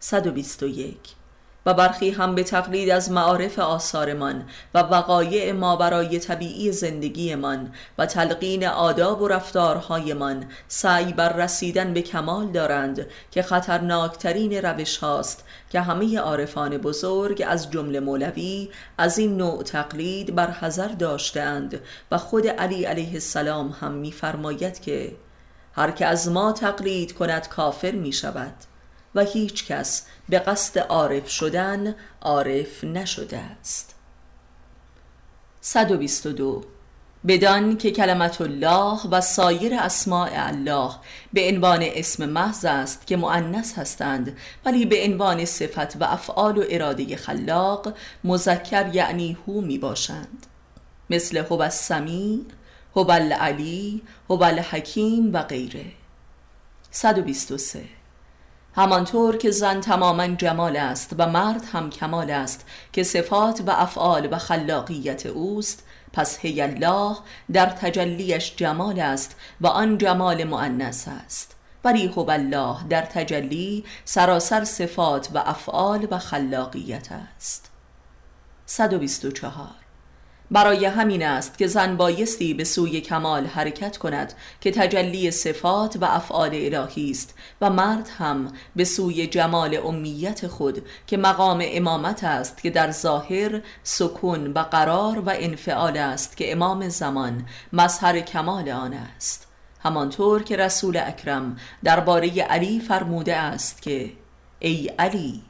121 0.00 0.98
و 1.66 1.74
برخی 1.74 2.10
هم 2.10 2.34
به 2.34 2.44
تقلید 2.44 2.90
از 2.90 3.10
معارف 3.10 3.58
آثارمان 3.58 4.44
و 4.74 4.78
وقایع 4.78 5.52
ما 5.52 5.76
برای 5.76 6.18
طبیعی 6.18 6.72
زندگیمان 6.72 7.72
و 7.98 8.06
تلقین 8.06 8.66
آداب 8.66 9.22
و 9.22 9.28
رفتارهایمان 9.28 10.44
سعی 10.68 11.12
بر 11.12 11.32
رسیدن 11.32 11.94
به 11.94 12.02
کمال 12.02 12.46
دارند 12.46 13.06
که 13.30 13.42
خطرناکترین 13.42 14.52
روش 14.52 14.96
هاست 14.96 15.44
که 15.70 15.80
همه 15.80 16.18
عارفان 16.18 16.78
بزرگ 16.78 17.44
از 17.48 17.70
جمله 17.70 18.00
مولوی 18.00 18.68
از 18.98 19.18
این 19.18 19.36
نوع 19.36 19.62
تقلید 19.62 20.34
بر 20.34 20.50
حذر 20.50 20.88
داشتند 20.88 21.80
و 22.10 22.18
خود 22.18 22.46
علی 22.46 22.84
علیه 22.84 23.12
السلام 23.12 23.76
هم 23.80 23.92
میفرماید 23.92 24.80
که 24.80 25.12
هر 25.72 25.90
که 25.90 26.06
از 26.06 26.28
ما 26.28 26.52
تقلید 26.52 27.14
کند 27.14 27.48
کافر 27.48 27.90
می 27.90 28.12
شود 28.12 28.54
و 29.14 29.20
هیچ 29.20 29.66
کس 29.66 30.06
به 30.28 30.38
قصد 30.38 30.78
عارف 30.78 31.30
شدن 31.30 31.94
عارف 32.20 32.84
نشده 32.84 33.38
است. 33.38 33.94
122 35.60 36.64
بدان 37.26 37.76
که 37.76 37.90
کلمت 37.90 38.40
الله 38.40 39.00
و 39.10 39.20
سایر 39.20 39.74
اسماع 39.74 40.30
الله 40.34 40.90
به 41.32 41.48
عنوان 41.48 41.80
اسم 41.82 42.28
محض 42.28 42.64
است 42.64 43.06
که 43.06 43.16
مؤنث 43.16 43.78
هستند 43.78 44.38
ولی 44.64 44.86
به 44.86 45.04
عنوان 45.04 45.44
صفت 45.44 45.96
و 45.96 46.04
افعال 46.04 46.58
و 46.58 46.64
اراده 46.68 47.16
خلاق 47.16 47.94
مذکر 48.24 48.94
یعنی 48.94 49.36
هو 49.46 49.60
می 49.60 49.78
باشند. 49.78 50.46
مثل 51.10 51.36
هو 51.36 51.62
السمیع 51.62 52.40
هو 52.96 53.10
العلی 53.10 54.02
هو 54.30 54.42
الحکیم 54.42 55.34
و 55.34 55.42
غیره. 55.42 55.84
123 56.90 57.84
همانطور 58.76 59.36
که 59.36 59.50
زن 59.50 59.80
تماما 59.80 60.26
جمال 60.26 60.76
است 60.76 61.14
و 61.18 61.26
مرد 61.26 61.64
هم 61.72 61.90
کمال 61.90 62.30
است 62.30 62.66
که 62.92 63.02
صفات 63.02 63.62
و 63.66 63.70
افعال 63.70 64.28
و 64.32 64.38
خلاقیت 64.38 65.26
اوست 65.26 65.84
پس 66.12 66.38
هی 66.38 66.60
الله 66.60 67.16
در 67.52 67.66
تجلیش 67.66 68.56
جمال 68.56 69.00
است 69.00 69.36
و 69.60 69.66
آن 69.66 69.98
جمال 69.98 70.44
معنس 70.44 71.08
است. 71.08 71.56
ولی 71.84 72.06
هو 72.06 72.30
الله 72.30 72.76
در 72.88 73.02
تجلی 73.02 73.84
سراسر 74.04 74.64
صفات 74.64 75.28
و 75.34 75.38
افعال 75.38 76.06
و 76.10 76.18
خلاقیت 76.18 77.08
است. 77.12 77.70
124 78.66 79.83
برای 80.50 80.84
همین 80.84 81.22
است 81.22 81.58
که 81.58 81.66
زن 81.66 81.96
بایستی 81.96 82.54
به 82.54 82.64
سوی 82.64 83.00
کمال 83.00 83.46
حرکت 83.46 83.96
کند 83.96 84.32
که 84.60 84.70
تجلی 84.70 85.30
صفات 85.30 85.96
و 86.00 86.04
افعال 86.04 86.50
الهی 86.54 87.10
است 87.10 87.34
و 87.60 87.70
مرد 87.70 88.08
هم 88.18 88.52
به 88.76 88.84
سوی 88.84 89.26
جمال 89.26 89.76
امیت 89.84 90.46
خود 90.46 90.86
که 91.06 91.16
مقام 91.16 91.64
امامت 91.66 92.24
است 92.24 92.62
که 92.62 92.70
در 92.70 92.90
ظاهر 92.90 93.60
سکون 93.82 94.52
و 94.52 94.58
قرار 94.58 95.18
و 95.18 95.30
انفعال 95.34 95.96
است 95.96 96.36
که 96.36 96.52
امام 96.52 96.88
زمان 96.88 97.46
مظهر 97.72 98.20
کمال 98.20 98.68
آن 98.68 98.94
است. 98.94 99.46
همانطور 99.80 100.42
که 100.42 100.56
رسول 100.56 100.96
اکرم 100.96 101.56
درباره 101.84 102.42
علی 102.42 102.80
فرموده 102.80 103.36
است 103.36 103.82
که 103.82 104.12
ای 104.58 104.90
علی 104.98 105.42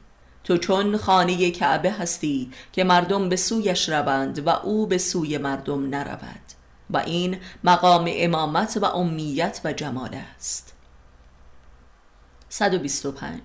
تو 0.45 0.57
چون 0.57 0.97
خانه 0.97 1.51
کعبه 1.51 1.91
هستی 1.91 2.51
که 2.73 2.83
مردم 2.83 3.29
به 3.29 3.35
سویش 3.35 3.89
روند 3.89 4.47
و 4.47 4.49
او 4.49 4.87
به 4.87 4.97
سوی 4.97 5.37
مردم 5.37 5.89
نرود. 5.89 6.55
و 6.89 6.97
این 6.97 7.37
مقام 7.63 8.09
امامت 8.11 8.77
و 8.81 8.85
امیت 8.85 9.61
و 9.63 9.73
جمال 9.73 10.15
است. 10.37 10.73
125 12.49 13.41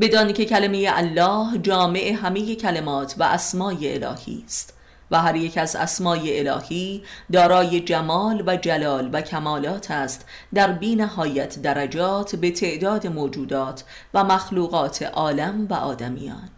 بدانی 0.00 0.32
که 0.32 0.44
کلمه 0.44 0.90
الله 0.94 1.58
جامع 1.58 2.18
همه 2.22 2.54
کلمات 2.54 3.14
و 3.18 3.22
اسمای 3.22 4.04
الهی 4.04 4.42
است. 4.46 4.74
و 5.12 5.22
هر 5.22 5.36
یک 5.36 5.58
از 5.58 5.76
اسمای 5.76 6.48
الهی 6.48 7.02
دارای 7.32 7.80
جمال 7.80 8.42
و 8.46 8.56
جلال 8.56 9.10
و 9.12 9.20
کمالات 9.20 9.90
است. 9.90 10.26
در 10.54 10.72
بی 10.72 10.96
نهایت 10.96 11.62
درجات 11.62 12.36
به 12.36 12.50
تعداد 12.50 13.06
موجودات 13.06 13.84
و 14.14 14.24
مخلوقات 14.24 15.02
عالم 15.02 15.66
و 15.70 15.74
آدمیان. 15.74 16.50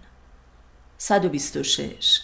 126 0.98 2.20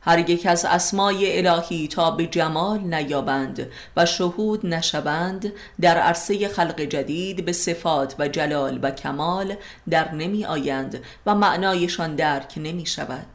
هر 0.00 0.30
یک 0.30 0.46
از 0.46 0.64
اسمای 0.64 1.46
الهی 1.46 1.88
تا 1.88 2.10
به 2.10 2.26
جمال 2.26 2.78
نیابند 2.78 3.70
و 3.96 4.06
شهود 4.06 4.66
نشوند 4.66 5.52
در 5.80 5.98
عرصه 5.98 6.48
خلق 6.48 6.80
جدید 6.80 7.44
به 7.44 7.52
صفات 7.52 8.14
و 8.18 8.28
جلال 8.28 8.78
و 8.82 8.90
کمال 8.90 9.54
در 9.90 10.14
نمی 10.14 10.44
آیند 10.44 11.02
و 11.26 11.34
معنایشان 11.34 12.16
درک 12.16 12.54
نمی 12.56 12.86
شود. 12.86 13.26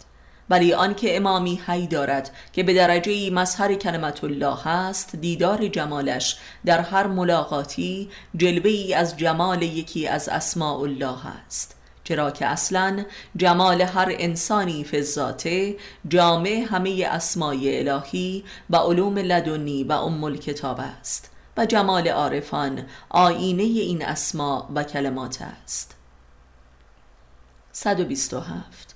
ولی 0.50 0.74
آنکه 0.74 1.18
امامی 1.18 1.62
حی 1.68 1.88
دارد 1.88 2.32
که 2.54 2.64
به 2.64 2.74
درجه 2.74 3.30
مظهر 3.30 3.74
کلمت 3.74 4.24
الله 4.24 4.68
است 4.68 5.16
دیدار 5.16 5.68
جمالش 5.68 6.38
در 6.66 6.82
هر 6.82 7.08
ملاقاتی 7.08 8.10
جلوه 8.36 8.70
ای 8.70 8.94
از 8.94 9.18
جمال 9.18 9.62
یکی 9.62 10.08
از 10.08 10.30
اسماء 10.30 10.80
الله 10.80 11.28
است. 11.28 11.76
چرا 12.04 12.32
که 12.32 12.46
اصلا 12.46 13.06
جمال 13.36 13.82
هر 13.82 14.08
انسانی 14.10 14.84
فی 14.84 15.02
ذاته 15.02 15.76
جامع 16.08 16.66
همه 16.70 17.08
اسمای 17.12 17.80
الهی 17.80 18.44
و 18.70 18.76
علوم 18.76 19.18
لدنی 19.18 19.84
و 19.84 19.92
ام 19.92 20.24
الکتاب 20.24 20.80
است 20.80 21.30
و 21.58 21.66
جمال 21.66 22.08
عارفان 22.08 22.86
آینه 23.10 23.64
این 23.64 24.06
اسما 24.06 24.70
و 24.76 24.84
کلمات 24.84 25.42
است. 25.42 25.96
127 27.72 28.93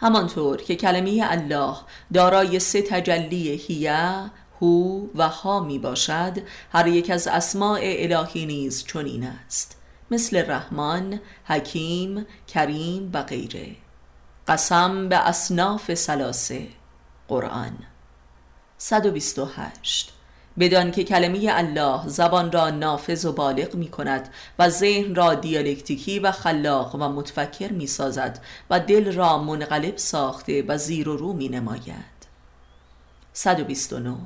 همانطور 0.00 0.62
که 0.62 0.76
کلمه 0.76 1.26
الله 1.30 1.76
دارای 2.12 2.58
سه 2.58 2.82
تجلی 2.82 3.48
هیه 3.48 4.30
هو 4.60 5.06
و 5.14 5.28
ها 5.28 5.60
می 5.60 5.78
باشد 5.78 6.38
هر 6.72 6.86
یک 6.86 7.10
از 7.10 7.26
اسماع 7.26 7.80
الهی 7.82 8.46
نیز 8.46 8.84
چنین 8.84 9.24
است. 9.24 9.76
مثل 10.10 10.50
رحمان، 10.50 11.20
حکیم، 11.44 12.26
کریم 12.48 13.10
و 13.14 13.22
غیره. 13.22 13.76
قسم 14.48 15.08
به 15.08 15.16
اصناف 15.16 15.94
سلاسه 15.94 16.68
قرآن. 17.28 17.78
128 18.78 20.12
بدان 20.60 20.90
که 20.90 21.04
کلمه 21.04 21.46
الله 21.48 22.08
زبان 22.08 22.52
را 22.52 22.70
نافذ 22.70 23.24
و 23.24 23.32
بالغ 23.32 23.74
می 23.74 23.88
کند 23.88 24.28
و 24.58 24.68
ذهن 24.68 25.14
را 25.14 25.34
دیالکتیکی 25.34 26.18
و 26.18 26.32
خلاق 26.32 26.94
و 26.94 26.98
متفکر 26.98 27.72
می 27.72 27.86
سازد 27.86 28.40
و 28.70 28.80
دل 28.80 29.12
را 29.12 29.38
منقلب 29.38 29.96
ساخته 29.96 30.64
و 30.68 30.78
زیر 30.78 31.08
و 31.08 31.16
رو 31.16 31.32
می 31.32 31.48
نماید. 31.48 32.20
129 33.32 34.16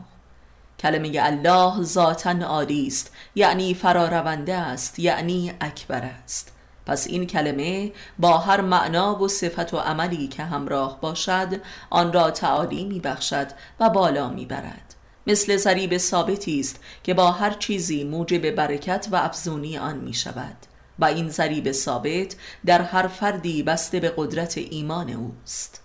کلمه 0.80 1.10
الله 1.14 1.82
ذاتا 1.82 2.46
عالی 2.46 2.86
است 2.86 3.12
یعنی 3.34 3.74
فرارونده 3.74 4.54
است 4.54 4.98
یعنی 4.98 5.52
اکبر 5.60 6.10
است. 6.24 6.52
پس 6.86 7.06
این 7.06 7.26
کلمه 7.26 7.92
با 8.18 8.38
هر 8.38 8.60
معنا 8.60 9.22
و 9.22 9.28
صفت 9.28 9.74
و 9.74 9.78
عملی 9.78 10.28
که 10.28 10.42
همراه 10.42 11.00
باشد 11.00 11.60
آن 11.90 12.12
را 12.12 12.30
تعالی 12.30 12.84
می 12.84 13.00
بخشد 13.00 13.46
و 13.80 13.90
بالا 13.90 14.28
می 14.28 14.46
برد. 14.46 14.93
مثل 15.26 15.56
ضریب 15.56 15.98
ثابتی 15.98 16.60
است 16.60 16.80
که 17.02 17.14
با 17.14 17.30
هر 17.30 17.50
چیزی 17.50 18.04
موجب 18.04 18.50
برکت 18.50 19.08
و 19.10 19.16
افزونی 19.16 19.78
آن 19.78 19.96
می 19.96 20.14
شود 20.14 20.56
و 20.98 21.04
این 21.04 21.28
ضریب 21.28 21.72
ثابت 21.72 22.36
در 22.66 22.82
هر 22.82 23.06
فردی 23.06 23.62
بسته 23.62 24.00
به 24.00 24.12
قدرت 24.16 24.58
ایمان 24.58 25.10
اوست. 25.10 25.80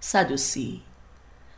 130 0.00 0.82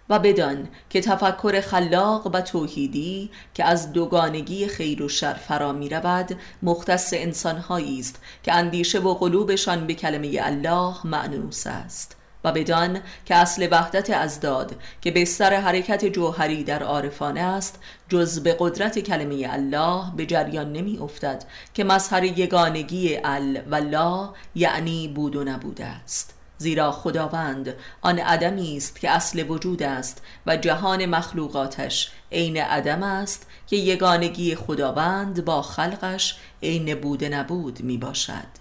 و 0.08 0.18
بدان 0.18 0.68
که 0.90 1.00
تفکر 1.00 1.60
خلاق 1.60 2.26
و 2.34 2.40
توحیدی 2.40 3.30
که 3.54 3.64
از 3.64 3.92
دوگانگی 3.92 4.66
خیر 4.66 5.02
و 5.02 5.08
شر 5.08 5.34
فرا 5.34 5.72
می 5.72 5.88
رود 5.88 6.38
مختص 6.62 7.14
انسانهایی 7.16 8.00
است 8.00 8.20
که 8.42 8.52
اندیشه 8.52 8.98
و 8.98 9.14
قلوبشان 9.14 9.86
به 9.86 9.94
کلمه 9.94 10.38
الله 10.42 11.06
معنوس 11.06 11.66
است. 11.66 12.16
و 12.44 12.52
بدان 12.52 13.00
که 13.24 13.34
اصل 13.34 13.68
وحدت 13.70 14.10
ازداد 14.10 14.76
که 15.00 15.10
بستر 15.10 15.54
حرکت 15.54 16.04
جوهری 16.04 16.64
در 16.64 16.82
عارفانه 16.82 17.40
است 17.40 17.78
جز 18.08 18.42
به 18.42 18.56
قدرت 18.58 18.98
کلمه 18.98 19.48
الله 19.50 20.02
به 20.16 20.26
جریان 20.26 20.72
نمی 20.72 20.98
افتد 20.98 21.44
که 21.74 21.84
مظهر 21.84 22.24
یگانگی 22.24 23.18
ال 23.24 23.60
و 23.70 23.74
لا 23.74 24.34
یعنی 24.54 25.08
بود 25.08 25.36
و 25.36 25.44
نبوده 25.44 25.84
است. 25.84 26.34
زیرا 26.58 26.92
خداوند 26.92 27.74
آن 28.02 28.18
عدمی 28.18 28.76
است 28.76 29.00
که 29.00 29.10
اصل 29.10 29.50
وجود 29.50 29.82
است 29.82 30.22
و 30.46 30.56
جهان 30.56 31.06
مخلوقاتش 31.06 32.12
عین 32.32 32.56
عدم 32.56 33.02
است 33.02 33.46
که 33.66 33.76
یگانگی 33.76 34.54
خداوند 34.54 35.44
با 35.44 35.62
خلقش 35.62 36.38
عین 36.62 36.94
بود 36.94 37.24
نبود 37.24 37.80
می 37.80 37.98
باشد. 37.98 38.59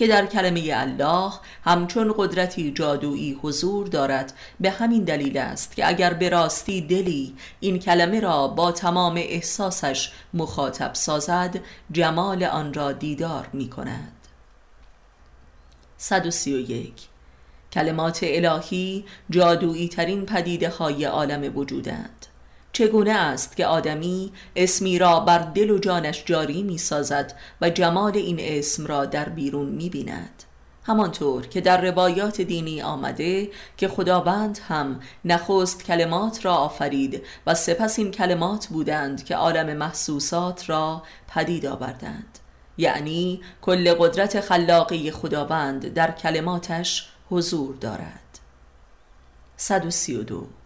که 0.00 0.06
در 0.06 0.26
کلمه 0.26 0.70
الله 0.74 1.32
همچون 1.64 2.14
قدرتی 2.16 2.72
جادویی 2.72 3.38
حضور 3.42 3.86
دارد. 3.86 4.32
به 4.60 4.70
همین 4.70 5.04
دلیل 5.04 5.38
است 5.38 5.76
که 5.76 5.88
اگر 5.88 6.12
به 6.12 6.28
راستی 6.28 6.80
دلی 6.80 7.34
این 7.60 7.78
کلمه 7.78 8.20
را 8.20 8.48
با 8.48 8.72
تمام 8.72 9.16
احساسش 9.16 10.12
مخاطب 10.34 10.94
سازد 10.94 11.60
جمال 11.92 12.44
آن 12.44 12.74
را 12.74 12.92
دیدار 12.92 13.48
می 13.52 13.70
کند. 13.70 14.12
131 15.96 16.92
کلمات 17.72 18.20
الهی 18.22 19.04
جادویی 19.30 19.88
ترین 19.88 20.26
پدیده 20.26 20.68
های 20.68 21.04
عالم 21.04 21.56
وجودند. 21.58 22.26
چگونه 22.80 23.12
است 23.12 23.56
که 23.56 23.66
آدمی 23.66 24.32
اسمی 24.56 24.98
را 24.98 25.20
بر 25.20 25.38
دل 25.38 25.70
و 25.70 25.78
جانش 25.78 26.24
جاری 26.26 26.62
می 26.62 26.78
سازد 26.78 27.32
و 27.60 27.70
جمال 27.70 28.16
این 28.16 28.36
اسم 28.40 28.86
را 28.86 29.04
در 29.04 29.28
بیرون 29.28 29.66
می 29.66 29.88
بیند 29.88 30.42
همانطور 30.84 31.46
که 31.46 31.60
در 31.60 31.80
روایات 31.90 32.40
دینی 32.40 32.82
آمده 32.82 33.50
که 33.76 33.88
خداوند 33.88 34.58
هم 34.68 35.00
نخست 35.24 35.84
کلمات 35.84 36.44
را 36.44 36.54
آفرید 36.54 37.22
و 37.46 37.54
سپس 37.54 37.98
این 37.98 38.10
کلمات 38.10 38.66
بودند 38.66 39.24
که 39.24 39.36
عالم 39.36 39.76
محسوسات 39.76 40.70
را 40.70 41.02
پدید 41.28 41.66
آوردند. 41.66 42.38
یعنی 42.78 43.40
کل 43.62 43.94
قدرت 43.94 44.40
خلاقی 44.40 45.10
خداوند 45.10 45.94
در 45.94 46.10
کلماتش 46.10 47.08
حضور 47.30 47.76
دارد. 47.76 48.38
132 49.56 50.59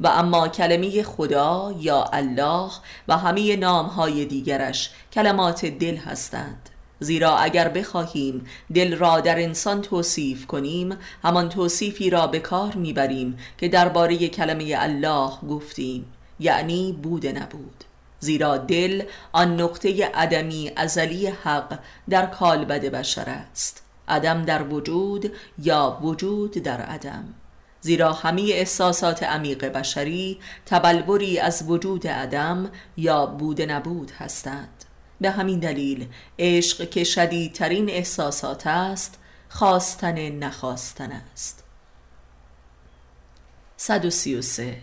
و 0.00 0.06
اما 0.06 0.48
کلمه 0.48 1.02
خدا 1.02 1.74
یا 1.80 2.04
الله 2.12 2.70
و 3.08 3.16
همه 3.18 3.56
نامهای 3.56 4.24
دیگرش 4.24 4.90
کلمات 5.12 5.64
دل 5.66 5.96
هستند. 5.96 6.68
زیرا 7.00 7.36
اگر 7.36 7.68
بخواهیم 7.68 8.46
دل 8.74 8.96
را 8.96 9.20
در 9.20 9.38
انسان 9.38 9.82
توصیف 9.82 10.46
کنیم 10.46 10.96
همان 11.22 11.48
توصیفی 11.48 12.10
را 12.10 12.26
به 12.26 12.38
کار 12.38 12.74
می‌بریم 12.74 13.38
که 13.58 13.68
درباره 13.68 14.28
کلمه 14.28 14.74
الله 14.78 15.30
گفتیم 15.48 16.12
یعنی 16.40 16.92
بود 17.02 17.26
نبود. 17.26 17.84
زیرا 18.20 18.56
دل 18.56 19.02
آن 19.32 19.60
نقطه 19.60 20.04
عدمی 20.04 20.70
ازلی 20.76 21.26
حق 21.26 21.78
در 22.10 22.26
کالبد 22.26 22.84
بشر 22.84 23.24
است. 23.28 23.82
عدم 24.08 24.42
در 24.42 24.62
وجود 24.62 25.32
یا 25.58 25.98
وجود 26.02 26.50
در 26.50 26.80
عدم. 26.80 27.24
زیرا 27.80 28.12
همه 28.12 28.42
احساسات 28.42 29.22
عمیق 29.22 29.64
بشری 29.64 30.38
تبلوری 30.66 31.38
از 31.38 31.64
وجود 31.66 32.06
عدم 32.06 32.70
یا 32.96 33.26
بود 33.26 33.62
نبود 33.62 34.10
هستند. 34.10 34.84
به 35.20 35.30
همین 35.30 35.58
دلیل 35.58 36.08
عشق 36.38 36.90
که 36.90 37.04
شدیدترین 37.04 37.90
احساسات 37.90 38.66
است 38.66 39.18
خواستن 39.48 40.28
نخواستن 40.28 41.12
است. 41.12 41.64
133 43.76 44.76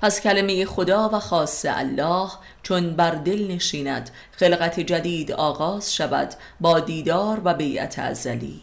پس 0.00 0.20
کلمه 0.20 0.64
خدا 0.64 1.10
و 1.12 1.20
خاص 1.20 1.66
الله 1.68 2.30
چون 2.62 2.96
بر 2.96 3.10
دل 3.10 3.50
نشیند 3.50 4.10
خلقت 4.32 4.80
جدید 4.80 5.32
آغاز 5.32 5.94
شود 5.94 6.34
با 6.60 6.80
دیدار 6.80 7.40
و 7.44 7.54
بیعت 7.54 7.98
ازلی. 7.98 8.60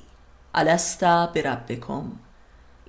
الستا 0.54 1.28
بربکم. 1.28 2.12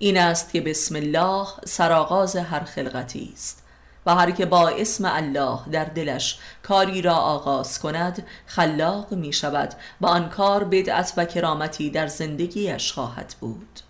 این 0.02 0.18
است 0.18 0.52
که 0.52 0.60
بسم 0.60 0.96
الله 0.96 1.46
سرآغاز 1.64 2.36
هر 2.36 2.60
خلقتی 2.60 3.30
است 3.32 3.62
و 4.06 4.14
هر 4.14 4.30
که 4.30 4.46
با 4.46 4.68
اسم 4.68 5.04
الله 5.04 5.58
در 5.72 5.84
دلش 5.84 6.38
کاری 6.62 7.02
را 7.02 7.14
آغاز 7.14 7.78
کند 7.78 8.26
خلاق 8.46 9.14
می 9.14 9.32
شود 9.32 9.74
و 10.00 10.06
آن 10.06 10.28
کار 10.28 10.64
بدعت 10.64 11.12
و 11.16 11.24
کرامتی 11.24 11.90
در 11.90 12.06
زندگیش 12.06 12.92
خواهد 12.92 13.34
بود. 13.40 13.80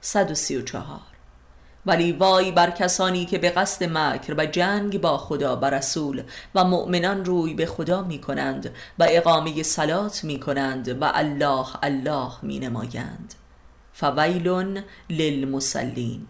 134 0.00 1.00
ولی 1.86 2.12
وای 2.12 2.52
بر 2.52 2.70
کسانی 2.70 3.26
که 3.26 3.38
به 3.38 3.50
قصد 3.50 3.84
مکر 3.84 4.34
و 4.38 4.46
جنگ 4.46 5.00
با 5.00 5.18
خدا 5.18 5.56
و 5.56 5.64
رسول 5.64 6.22
و 6.54 6.64
مؤمنان 6.64 7.24
روی 7.24 7.54
به 7.54 7.66
خدا 7.66 8.02
می 8.02 8.20
کنند 8.20 8.74
و 8.98 9.06
اقامه 9.10 9.62
سلات 9.62 10.24
می 10.24 10.40
کنند 10.40 11.02
و 11.02 11.10
الله 11.14 11.66
الله 11.82 12.32
می 12.42 12.58
نمایند 12.58 13.34
فویل 14.00 14.82
للمسلین 15.10 16.26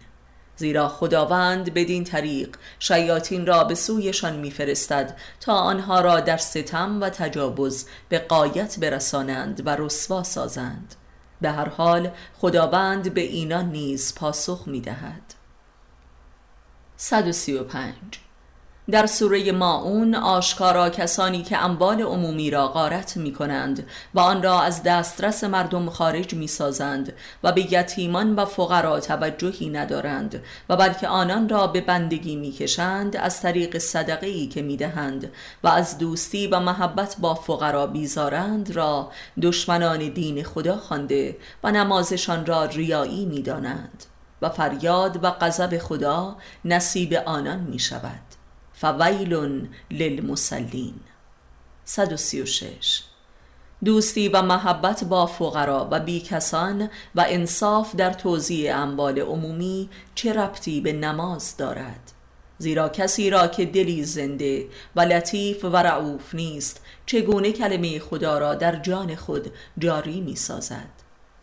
زیرا 0.55 0.87
خداوند 0.87 1.73
بدین 1.73 2.03
طریق 2.03 2.57
شیاطین 2.79 3.45
را 3.45 3.63
به 3.63 3.75
سویشان 3.75 4.35
میفرستد 4.35 5.17
تا 5.39 5.53
آنها 5.53 6.01
را 6.01 6.19
در 6.19 6.37
ستم 6.37 7.01
و 7.01 7.09
تجاوز 7.09 7.85
به 8.09 8.19
قایت 8.19 8.79
برسانند 8.79 9.67
و 9.67 9.75
رسوا 9.75 10.23
سازند. 10.23 10.95
به 11.41 11.51
هر 11.51 11.69
حال 11.69 12.11
خداوند 12.37 13.13
به 13.13 13.21
اینان 13.21 13.71
نیز 13.71 14.15
پاسخ 14.15 14.63
می‌دهد. 14.67 15.33
135 16.97 17.93
در 18.91 19.05
سوره 19.05 19.51
ماعون 19.51 20.15
آشکارا 20.15 20.89
کسانی 20.89 21.43
که 21.43 21.57
اموال 21.57 22.01
عمومی 22.01 22.49
را 22.49 22.67
غارت 22.67 23.17
می 23.17 23.33
کنند 23.33 23.87
و 24.13 24.19
آن 24.19 24.43
را 24.43 24.61
از 24.61 24.83
دسترس 24.83 25.43
مردم 25.43 25.89
خارج 25.89 26.33
می 26.33 26.47
سازند 26.47 27.13
و 27.43 27.51
به 27.51 27.73
یتیمان 27.73 28.35
و 28.35 28.45
فقرا 28.45 28.99
توجهی 28.99 29.69
ندارند 29.69 30.43
و 30.69 30.75
بلکه 30.75 31.07
آنان 31.07 31.49
را 31.49 31.67
به 31.67 31.81
بندگی 31.81 32.35
می 32.35 32.51
کشند 32.51 33.17
از 33.17 33.41
طریق 33.41 33.77
صدقه 33.77 34.27
ای 34.27 34.47
که 34.47 34.61
می 34.61 34.77
دهند 34.77 35.31
و 35.63 35.67
از 35.67 35.97
دوستی 35.97 36.47
و 36.47 36.59
محبت 36.59 37.15
با 37.19 37.35
فقرا 37.35 37.87
بیزارند 37.87 38.71
را 38.71 39.11
دشمنان 39.41 40.09
دین 40.09 40.43
خدا 40.43 40.77
خوانده 40.77 41.37
و 41.63 41.71
نمازشان 41.71 42.45
را 42.45 42.65
ریایی 42.65 43.25
می 43.25 43.41
دانند 43.41 44.03
و 44.41 44.49
فریاد 44.49 45.23
و 45.23 45.31
غضب 45.31 45.77
خدا 45.77 46.35
نصیب 46.65 47.13
آنان 47.13 47.59
می 47.59 47.79
شود 47.79 48.28
فویل 48.81 49.67
للمسلین 49.91 50.93
136 51.85 53.03
دوستی 53.85 54.29
و 54.29 54.41
محبت 54.41 55.03
با 55.03 55.25
فقرا 55.25 55.87
و 55.91 55.99
بیکسان 55.99 56.89
و 57.15 57.25
انصاف 57.27 57.95
در 57.95 58.13
توزیع 58.13 58.77
اموال 58.77 59.19
عمومی 59.19 59.89
چه 60.15 60.33
ربطی 60.33 60.81
به 60.81 60.93
نماز 60.93 61.57
دارد. 61.57 62.11
زیرا 62.57 62.89
کسی 62.89 63.29
را 63.29 63.47
که 63.47 63.65
دلی 63.65 64.03
زنده 64.03 64.67
و 64.95 65.01
لطیف 65.01 65.65
و 65.65 65.75
رعوف 65.75 66.35
نیست 66.35 66.81
چگونه 67.05 67.51
کلمه 67.51 67.99
خدا 67.99 68.37
را 68.37 68.55
در 68.55 68.75
جان 68.75 69.15
خود 69.15 69.51
جاری 69.77 70.21
می 70.21 70.35
سازد 70.35 70.89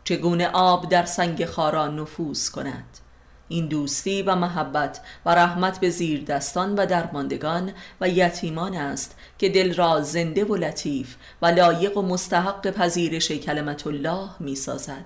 چگونه 0.05 0.49
آب 0.49 0.88
در 0.88 1.05
سنگ 1.05 1.44
خارا 1.44 1.88
نفوذ 1.88 2.49
کند؟ 2.49 2.99
این 3.48 3.66
دوستی 3.66 4.22
و 4.22 4.35
محبت 4.35 5.00
و 5.26 5.35
رحمت 5.35 5.80
به 5.80 5.90
زیر 5.90 6.24
دستان 6.24 6.74
و 6.74 6.87
درماندگان 6.87 7.72
و 8.00 8.09
یتیمان 8.09 8.74
است 8.74 9.16
که 9.38 9.48
دل 9.48 9.74
را 9.74 10.00
زنده 10.00 10.44
و 10.44 10.56
لطیف 10.56 11.16
و 11.42 11.46
لایق 11.46 11.96
و 11.96 12.02
مستحق 12.02 12.70
پذیرش 12.70 13.32
کلمت 13.32 13.87
الله 13.87 14.28
می 14.40 14.54
سازد 14.54 15.04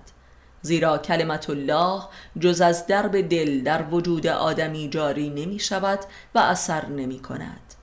زیرا 0.62 0.98
کلمت 0.98 1.50
الله 1.50 2.02
جز 2.38 2.60
از 2.60 2.86
درب 2.86 3.28
دل 3.28 3.62
در 3.62 3.82
وجود 3.90 4.26
آدمی 4.26 4.88
جاری 4.88 5.30
نمی 5.30 5.58
شود 5.58 5.98
و 6.34 6.38
اثر 6.38 6.86
نمی 6.86 7.18
کند 7.18 7.74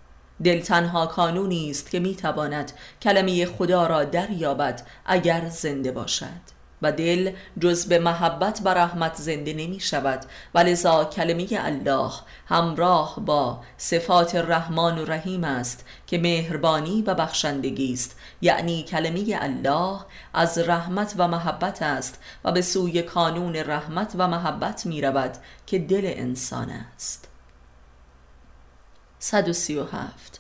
دل 0.43 0.62
تنها 0.62 1.06
کانونی 1.06 1.70
است 1.70 1.91
که 1.91 2.00
می‌تواند 2.00 2.72
کلمه 3.02 3.46
خدا 3.46 3.88
را 3.88 4.04
دریابد 4.04 4.82
اگر 5.06 5.50
زنده 5.50 5.91
باشد. 5.91 6.57
و 6.82 6.92
دل 6.92 7.32
جز 7.60 7.86
به 7.86 8.00
محبت 8.00 8.62
و 8.63 8.70
رحمت 8.70 9.16
زنده 9.16 9.54
نمی 9.54 9.80
شود. 9.80 10.26
و 10.56 10.60
لذا 10.60 11.06
کلمه 11.06 11.48
الله 11.52 12.12
همراه 12.46 13.20
با 13.20 13.62
صفات 13.78 14.36
رحمان 14.36 14.98
و 14.98 15.06
رحیم 15.06 15.44
است 15.44 15.86
که 16.08 16.18
مهربانی 16.18 17.02
و 17.02 17.16
بخشندگی 17.16 17.94
است. 17.94 18.16
یعنی 18.42 18.84
کلمه 18.84 19.38
الله 19.42 20.00
از 20.34 20.58
رحمت 20.58 21.13
و 21.18 21.28
محبت 21.28 21.82
است 21.82 22.20
و 22.44 22.52
به 22.52 22.62
سوی 22.62 23.02
کانون 23.02 23.56
رحمت 23.56 24.13
و 24.18 24.28
محبت 24.28 24.86
می 24.86 25.02
رود 25.02 25.38
که 25.66 25.80
دل 25.80 26.02
انسان 26.04 26.70
است. 26.70 27.28
137 29.20 30.37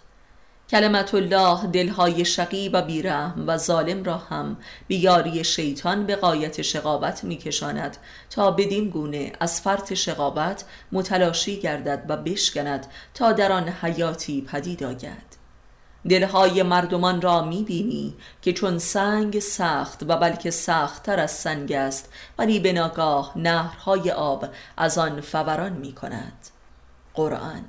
کلمت 0.69 1.13
الله 1.13 1.67
دلهای 1.67 2.25
شقی 2.25 2.69
و 2.69 2.81
بیرحم 2.81 3.43
و 3.47 3.57
ظالم 3.57 4.03
را 4.03 4.17
هم 4.17 4.57
بیاری 4.87 5.43
شیطان 5.43 6.05
به 6.05 6.15
قایت 6.15 6.61
شقابت 6.61 7.23
میکشاند 7.23 7.97
تا 8.29 8.51
بدین 8.51 8.89
گونه 8.89 9.31
از 9.39 9.61
فرط 9.61 9.93
شقابت 9.93 10.65
متلاشی 10.91 11.59
گردد 11.59 12.05
و 12.07 12.17
بشکند 12.17 12.87
تا 13.13 13.31
در 13.31 13.51
آن 13.51 13.69
حیاتی 13.69 14.41
پدید 14.41 14.83
آید. 14.83 15.37
دلهای 16.09 16.63
مردمان 16.63 17.21
را 17.21 17.43
می‌بینی 17.43 18.15
که 18.41 18.53
چون 18.53 18.77
سنگ 18.77 19.39
سخت 19.39 20.03
و 20.03 20.17
بلکه 20.17 20.51
سختتر 20.51 21.19
از 21.19 21.31
سنگ 21.31 21.71
است 21.71 22.13
ولی 22.37 22.59
به 22.59 22.73
ناگاه 22.73 23.31
نهرهای 23.35 24.11
آب 24.11 24.45
از 24.77 24.97
آن 24.97 25.21
فوران 25.21 25.73
می 25.73 25.93
کند 25.93 26.47
قرآن 27.13 27.65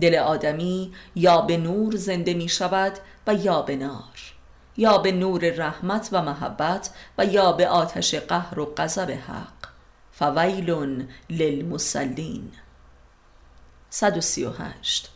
دل 0.00 0.14
آدمی 0.14 0.92
یا 1.14 1.40
به 1.40 1.56
نور 1.56 1.96
زنده 1.96 2.34
می 2.34 2.48
شود 2.48 2.92
و 3.26 3.34
یا 3.34 3.62
به 3.62 3.76
نار 3.76 4.34
یا 4.76 4.98
به 4.98 5.12
نور 5.12 5.50
رحمت 5.50 6.08
و 6.12 6.22
محبت 6.22 6.90
و 7.18 7.24
یا 7.24 7.52
به 7.52 7.68
آتش 7.68 8.14
قهر 8.14 8.60
و 8.60 8.74
غضب 8.76 9.10
حق. 9.10 9.74
فویل 10.12 10.70
للمسلین 11.30 12.52
138 13.90 15.10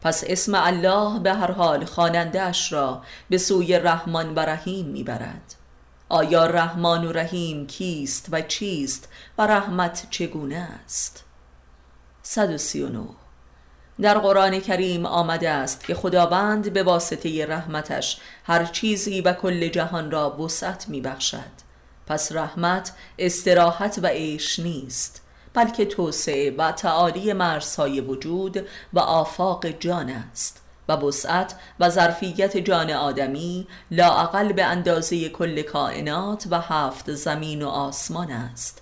پس 0.00 0.24
اسم 0.26 0.54
الله 0.54 1.20
به 1.20 1.34
هر 1.34 1.50
حال 1.50 1.84
خوانندهاش 1.84 2.72
را 2.72 3.02
به 3.30 3.38
سوی 3.38 3.78
رحمان 3.78 4.34
و 4.34 4.38
رحیم 4.38 4.86
می‌برد 4.86 5.54
آیا 6.08 6.46
رحمان 6.46 7.04
و 7.04 7.12
رحیم 7.12 7.66
کیست 7.66 8.28
و 8.32 8.40
چیست 8.40 9.08
و 9.38 9.46
رحمت 9.46 10.06
چگونه 10.10 10.68
است؟ 10.84 11.24
139 12.22 13.21
در 14.00 14.18
قرآن 14.18 14.60
کریم 14.60 15.06
آمده 15.06 15.50
است 15.50 15.84
که 15.84 15.94
خداوند 15.94 16.72
به 16.72 16.82
واسطه 16.82 17.46
رحمتش 17.46 18.20
هر 18.44 18.64
چیزی 18.64 19.20
و 19.20 19.32
کل 19.32 19.68
جهان 19.68 20.10
را 20.10 20.40
وسعت 20.40 20.88
می 20.88 21.00
بخشد 21.00 21.62
پس 22.06 22.32
رحمت 22.32 22.92
استراحت 23.18 23.98
و 24.02 24.06
عیش 24.06 24.58
نیست 24.58 25.22
بلکه 25.54 25.84
توسعه 25.84 26.50
و 26.58 26.72
تعالی 26.72 27.32
مرزهای 27.32 28.00
وجود 28.00 28.66
و 28.92 28.98
آفاق 28.98 29.66
جان 29.66 30.10
است 30.10 30.62
و 30.88 30.92
وسعت 30.92 31.54
و 31.80 31.90
ظرفیت 31.90 32.56
جان 32.56 32.90
آدمی 32.90 33.66
لااقل 33.90 34.52
به 34.52 34.64
اندازه 34.64 35.28
کل 35.28 35.62
کائنات 35.62 36.46
و 36.50 36.60
هفت 36.60 37.12
زمین 37.14 37.62
و 37.62 37.68
آسمان 37.68 38.30
است. 38.30 38.81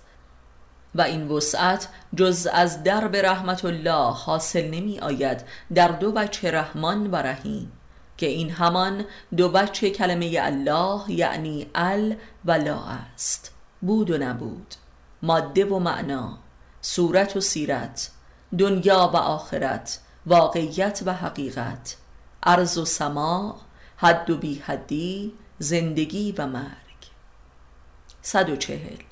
و 0.95 1.01
این 1.01 1.27
وسعت 1.27 1.87
جز 2.15 2.47
از 2.53 2.83
درب 2.83 3.15
رحمت 3.15 3.65
الله 3.65 4.13
حاصل 4.13 4.65
نمی 4.65 4.99
آید 4.99 5.43
در 5.73 5.87
دو 5.87 6.11
بچه 6.11 6.51
رحمان 6.51 7.11
و 7.11 7.15
رحیم 7.15 7.71
که 8.17 8.25
این 8.25 8.51
همان 8.51 9.05
دو 9.37 9.49
بچه 9.49 9.89
کلمه 9.89 10.37
الله 10.41 11.11
یعنی 11.11 11.67
ال 11.75 12.15
و 12.45 12.51
لا 12.51 12.79
است 12.79 13.53
بود 13.81 14.11
و 14.11 14.17
نبود 14.17 14.75
ماده 15.21 15.65
و 15.65 15.79
معنا 15.79 16.37
صورت 16.81 17.37
و 17.37 17.39
سیرت 17.39 18.11
دنیا 18.57 19.11
و 19.13 19.17
آخرت 19.17 19.99
واقعیت 20.25 21.01
و 21.05 21.13
حقیقت 21.13 21.95
عرض 22.43 22.77
و 22.77 22.85
سما 22.85 23.61
حد 23.97 24.29
و 24.29 24.37
بی 24.37 24.59
حدی 24.59 25.33
زندگی 25.59 26.31
و 26.31 26.47
مرگ. 26.47 26.71
140 28.21 29.10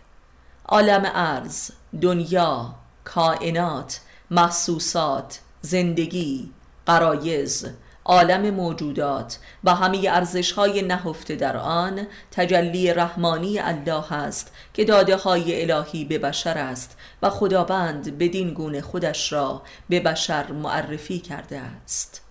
عالم 0.71 1.11
ارز 1.13 1.71
دنیا 2.01 2.75
کائنات 3.03 3.99
محسوسات 4.31 5.39
زندگی 5.61 6.49
قرایز 6.85 7.65
عالم 8.05 8.49
موجودات 8.49 9.39
و 9.63 9.75
همه 9.75 10.09
ارزش 10.09 10.51
های 10.51 10.81
نهفته 10.81 11.35
در 11.35 11.57
آن 11.57 12.07
تجلی 12.31 12.93
رحمانی 12.93 13.59
الله 13.59 14.13
است 14.13 14.51
که 14.73 14.85
داده 14.85 15.15
های 15.15 15.71
الهی 15.71 16.05
به 16.05 16.17
بشر 16.17 16.57
است 16.57 16.97
و 17.21 17.29
خداوند 17.29 18.17
بدین 18.17 18.53
گونه 18.53 18.81
خودش 18.81 19.33
را 19.33 19.61
به 19.89 19.99
بشر 19.99 20.51
معرفی 20.51 21.19
کرده 21.19 21.59
است. 21.59 22.21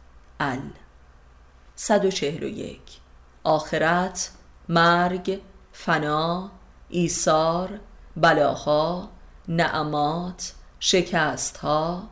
ال. 0.41 0.61
141 1.75 2.81
آخرت 3.45 4.31
مرگ 4.69 5.41
فنا 5.73 6.51
ایثار 6.89 7.81
بلاها 8.21 9.09
نعمات 9.49 10.53
شکستها 10.81 12.03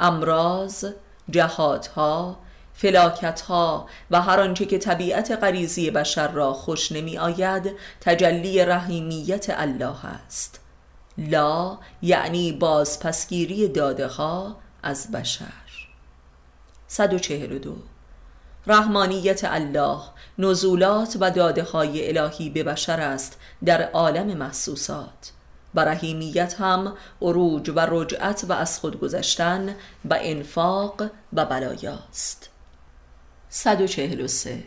امراض 0.00 0.84
جهادها 1.30 2.36
فلاکتها 2.74 3.86
و 4.10 4.20
هر 4.20 4.40
آنچه 4.40 4.66
که 4.66 4.78
طبیعت 4.78 5.30
غریزی 5.30 5.90
بشر 5.90 6.28
را 6.28 6.52
خوش 6.52 6.92
نمی 6.92 7.18
آید 7.18 7.70
تجلی 8.00 8.64
رحیمیت 8.64 9.46
الله 9.50 10.06
است. 10.06 10.60
لا 11.18 11.78
یعنی 12.02 12.52
بازپسگیری 12.52 13.68
داده 13.68 14.06
ها 14.06 14.56
از 14.82 15.10
بشر. 15.10 15.46
142 16.86 17.76
رحمانیت 18.66 19.40
الله 19.44 20.00
نزولات 20.38 21.16
و 21.20 21.30
داده 21.30 21.62
های 21.62 22.18
الهی 22.18 22.50
به 22.50 22.62
بشر 22.62 23.00
است 23.00 23.38
در 23.64 23.82
عالم 23.82 24.26
محسوسات. 24.26 25.32
و 25.74 25.80
رحیمیت 25.80 26.54
هم 26.60 26.92
عروج 27.22 27.70
و 27.70 27.86
رجعت 27.90 28.44
و 28.48 28.52
از 28.52 28.78
خود 28.78 29.00
گذشتن 29.00 29.76
و 30.04 30.18
انفاق 30.20 31.02
و 31.32 31.44
بلایاست. 31.44 32.48
143 33.48 34.64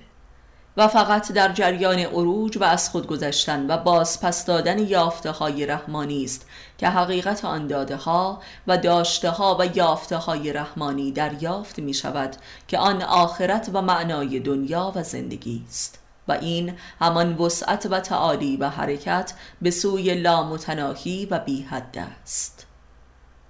و 0.78 0.88
فقط 0.88 1.32
در 1.32 1.54
جریان 1.54 2.00
عروج 2.00 2.58
و 2.58 2.64
از 2.64 2.90
خود 2.90 3.08
گذشتن 3.08 3.68
و 3.72 3.78
باز 3.78 4.22
پس 4.22 4.46
دادن 4.46 4.80
یافته 4.80 5.32
های 5.32 5.66
رحمانی 5.66 6.24
است 6.24 6.46
که 6.78 6.90
حقیقت 6.90 7.46
آن 7.46 7.68
داده 7.68 7.96
ها 7.96 8.42
و 8.68 8.78
داشته 8.78 9.30
ها 9.30 9.58
و 9.60 9.78
یافته 9.78 10.18
های 10.18 10.54
رحمانی 10.54 11.12
دریافت 11.12 11.80
می 11.80 11.94
شود 11.94 12.36
که 12.68 12.78
آن 12.78 13.02
آخرت 13.02 13.70
و 13.74 13.82
معنای 13.82 14.40
دنیا 14.40 14.92
و 14.96 15.04
زندگی 15.04 15.64
است. 15.68 16.03
و 16.28 16.32
این 16.32 16.74
همان 17.02 17.34
وسعت 17.34 17.88
و 17.92 18.00
تعالی 18.00 18.58
و 18.58 18.70
حرکت 18.70 19.34
به 19.62 19.72
سوی 19.72 20.16
لامتناهی 20.16 21.26
و 21.32 21.40
بی 21.40 21.62
حد 21.62 21.98
است 21.98 22.68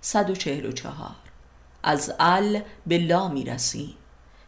144 0.02 1.10
از 1.84 2.14
ال 2.20 2.62
به 2.88 2.98
لا 2.98 3.28
می 3.28 3.44
رسیم 3.44 3.94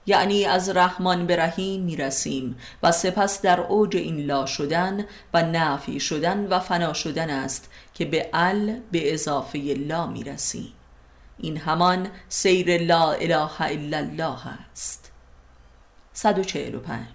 یعنی 0.06 0.46
از 0.46 0.70
رحمان 0.70 1.28
به 1.28 1.36
رحیم 1.36 1.82
می 1.82 1.96
رسیم 1.96 2.58
و 2.84 2.92
سپس 2.92 3.42
در 3.42 3.60
اوج 3.60 3.96
این 3.96 4.26
لا 4.26 4.46
شدن 4.46 5.06
و 5.34 5.44
نفی 5.44 6.00
شدن 6.00 6.48
و 6.48 6.60
فنا 6.60 6.94
شدن 6.94 7.30
است 7.30 7.70
که 7.94 8.06
به 8.06 8.30
ال 8.34 8.80
به 8.92 9.14
اضافه 9.14 9.60
لا 9.60 10.08
می 10.08 10.24
رسیم 10.24 10.74
این 11.38 11.58
همان 11.58 12.08
سیر 12.30 12.82
لا 12.82 13.12
اله 13.12 13.62
الا 13.62 13.98
الله 13.98 14.48
است. 14.72 15.12
145 16.14 17.15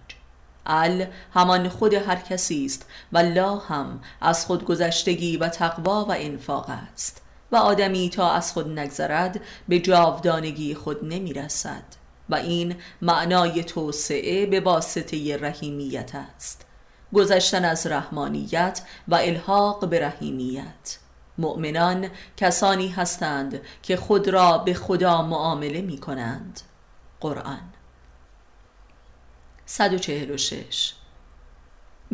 ال 0.71 1.07
همان 1.35 1.69
خود 1.69 1.95
هر 1.95 2.17
کسی 2.17 2.67
است 2.67 2.87
و 3.13 3.19
لا 3.19 3.57
هم 3.57 4.01
از 4.21 4.47
خود 4.47 4.65
گذشتگی 4.65 5.37
و 5.37 5.49
تقوا 5.49 6.05
و 6.05 6.15
انفاق 6.17 6.71
است 6.71 7.23
و 7.53 7.57
آدمی 7.57 8.11
تا 8.11 8.33
از 8.33 8.53
خود 8.53 8.79
نگذرد 8.79 9.41
به 9.69 9.79
جاودانگی 9.79 10.75
خود 10.75 11.05
نمی 11.05 11.33
رسد 11.33 11.83
و 12.31 12.35
این 12.35 12.77
معنای 13.03 13.65
توسعه 13.65 14.47
به 14.47 14.61
واسطه 14.61 15.37
رحیمیت 15.37 16.15
است. 16.15 16.67
گذشتن 17.15 17.65
از 17.65 17.87
رحمانیت 17.87 18.83
و 19.09 19.15
الحاق 19.15 19.89
به 19.89 20.07
رحیمیت. 20.07 20.99
مؤمنان 21.39 22.09
کسانی 22.37 22.89
هستند 22.89 23.61
که 23.83 23.97
خود 23.97 24.29
را 24.29 24.59
به 24.59 24.75
خدا 24.75 25.23
معامله 25.23 25.81
می 25.81 25.99
کنند 25.99 26.61
قرآن 27.21 27.70
146 29.73 30.93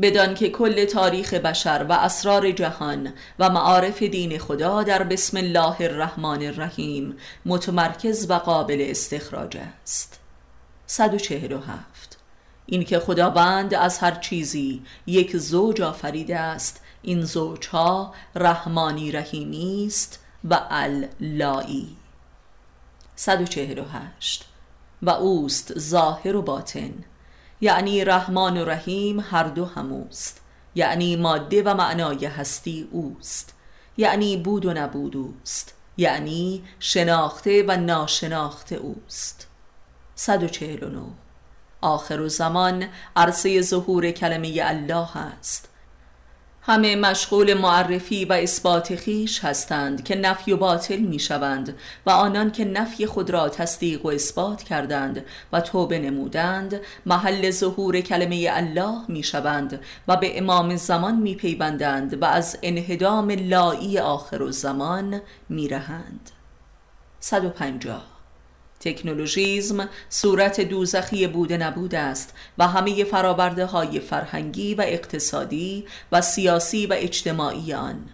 بدان 0.02 0.34
که 0.34 0.50
کل 0.50 0.84
تاریخ 0.84 1.34
بشر 1.34 1.86
و 1.88 1.92
اسرار 1.92 2.50
جهان 2.50 3.12
و 3.38 3.50
معارف 3.50 4.02
دین 4.02 4.38
خدا 4.38 4.82
در 4.82 5.02
بسم 5.02 5.36
الله 5.36 5.80
الرحمن 5.80 6.42
الرحیم 6.42 7.16
متمرکز 7.46 8.30
و 8.30 8.34
قابل 8.34 8.86
استخراج 8.90 9.56
است. 9.56 10.20
147 10.86 12.18
این 12.66 12.84
که 12.84 12.98
خداوند 12.98 13.74
از 13.74 13.98
هر 13.98 14.14
چیزی 14.14 14.82
یک 15.06 15.36
زوج 15.36 15.82
آفریده 15.82 16.38
است 16.38 16.80
این 17.02 17.22
زوجها 17.22 18.14
رحمانی 18.34 19.12
رحیمی 19.12 19.84
است 19.86 20.20
و 20.50 20.60
اللایی. 20.70 21.96
148 23.14 24.44
و 25.02 25.10
اوست 25.10 25.78
ظاهر 25.78 26.36
و 26.36 26.42
باطن. 26.42 26.92
یعنی 27.60 28.04
رحمان 28.04 28.56
و 28.56 28.64
رحیم 28.64 29.20
هر 29.20 29.44
دو 29.44 29.64
هموست. 29.64 30.40
یعنی 30.74 31.16
ماده 31.16 31.62
و 31.62 31.74
معنای 31.74 32.26
هستی 32.26 32.88
اوست. 32.92 33.54
یعنی 33.96 34.36
بود 34.36 34.66
و 34.66 34.72
نبود 34.72 35.16
اوست. 35.16 35.74
یعنی 35.96 36.64
شناخته 36.80 37.64
و 37.68 37.76
ناشناخته 37.76 38.76
اوست. 38.76 39.46
149 40.14 41.00
آخر 41.80 42.20
و 42.20 42.28
زمان 42.28 42.88
عرصه 43.16 43.62
ظهور 43.62 44.10
کلمه 44.10 44.60
الله 44.64 45.16
است. 45.16 45.68
همه 46.68 46.96
مشغول 46.96 47.54
معرفی 47.54 48.24
و 48.24 48.32
اثبات 48.32 48.96
خیش 48.96 49.44
هستند 49.44 50.04
که 50.04 50.16
نفی 50.16 50.52
و 50.52 50.56
باطل 50.56 50.96
می 50.96 51.18
شوند 51.18 51.74
و 52.06 52.10
آنان 52.10 52.50
که 52.50 52.64
نفی 52.64 53.06
خود 53.06 53.30
را 53.30 53.48
تصدیق 53.48 54.06
و 54.06 54.08
اثبات 54.08 54.62
کردند 54.62 55.24
و 55.52 55.60
توبه 55.60 55.98
نمودند 55.98 56.80
محل 57.06 57.50
ظهور 57.50 58.00
کلمه 58.00 58.48
الله 58.50 58.98
می 59.08 59.22
شوند 59.22 59.80
و 60.08 60.16
به 60.16 60.38
امام 60.38 60.76
زمان 60.76 61.16
می 61.16 61.34
پیوندند 61.34 62.22
و 62.22 62.24
از 62.24 62.58
انهدام 62.62 63.30
لایی 63.30 63.98
آخر 63.98 64.42
و 64.42 64.52
زمان 64.52 65.20
می 65.48 65.68
رهند 65.68 66.30
150 67.20 68.15
تکنولوژیزم 68.80 69.88
صورت 70.08 70.60
دوزخی 70.60 71.26
بوده 71.26 71.56
نبود 71.56 71.94
است 71.94 72.34
و 72.58 72.68
همه 72.68 73.04
فرابرده 73.04 73.66
های 73.66 74.00
فرهنگی 74.00 74.74
و 74.74 74.84
اقتصادی 74.86 75.84
و 76.12 76.20
سیاسی 76.20 76.86
و 76.86 76.94
اجتماعی 76.96 77.72
آن. 77.72 78.08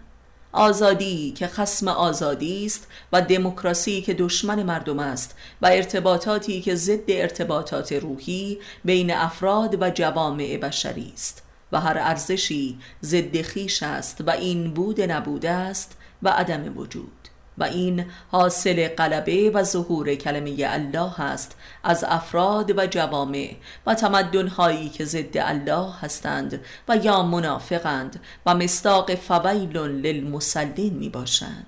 آزادی 0.51 1.31
که 1.31 1.47
خسم 1.47 1.87
آزادی 1.87 2.65
است 2.65 2.87
و 3.13 3.21
دموکراسی 3.21 4.01
که 4.01 4.13
دشمن 4.13 4.63
مردم 4.63 4.99
است 4.99 5.35
و 5.61 5.65
ارتباطاتی 5.65 6.61
که 6.61 6.75
ضد 6.75 7.11
ارتباطات 7.11 7.93
روحی 7.93 8.59
بین 8.85 9.13
افراد 9.13 9.81
و 9.81 9.89
جوامع 9.89 10.57
بشری 10.57 11.11
است 11.13 11.43
و 11.71 11.79
هر 11.79 11.97
ارزشی 11.99 12.79
ضد 13.03 13.41
خیش 13.41 13.83
است 13.83 14.21
و 14.27 14.29
این 14.29 14.73
بود 14.73 15.01
نبوده 15.01 15.49
است 15.49 15.97
و 16.23 16.29
عدم 16.29 16.77
وجود. 16.77 17.22
و 17.57 17.63
این 17.63 18.05
حاصل 18.31 18.87
قلبه 18.87 19.51
و 19.53 19.63
ظهور 19.63 20.15
کلمه 20.15 20.55
الله 20.59 21.21
است 21.21 21.55
از 21.83 22.03
افراد 22.07 22.77
و 22.77 22.87
جوامع 22.87 23.55
و 23.85 23.95
تمدنهایی 23.95 24.89
که 24.89 25.05
ضد 25.05 25.37
الله 25.37 25.93
هستند 26.01 26.61
و 26.87 26.97
یا 26.97 27.23
منافقند 27.23 28.19
و 28.45 28.55
مستاق 28.55 29.15
فویل 29.15 29.77
للمسلین 29.77 30.93
می 30.93 31.09
باشند 31.09 31.65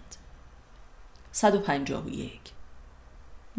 151 1.32 2.40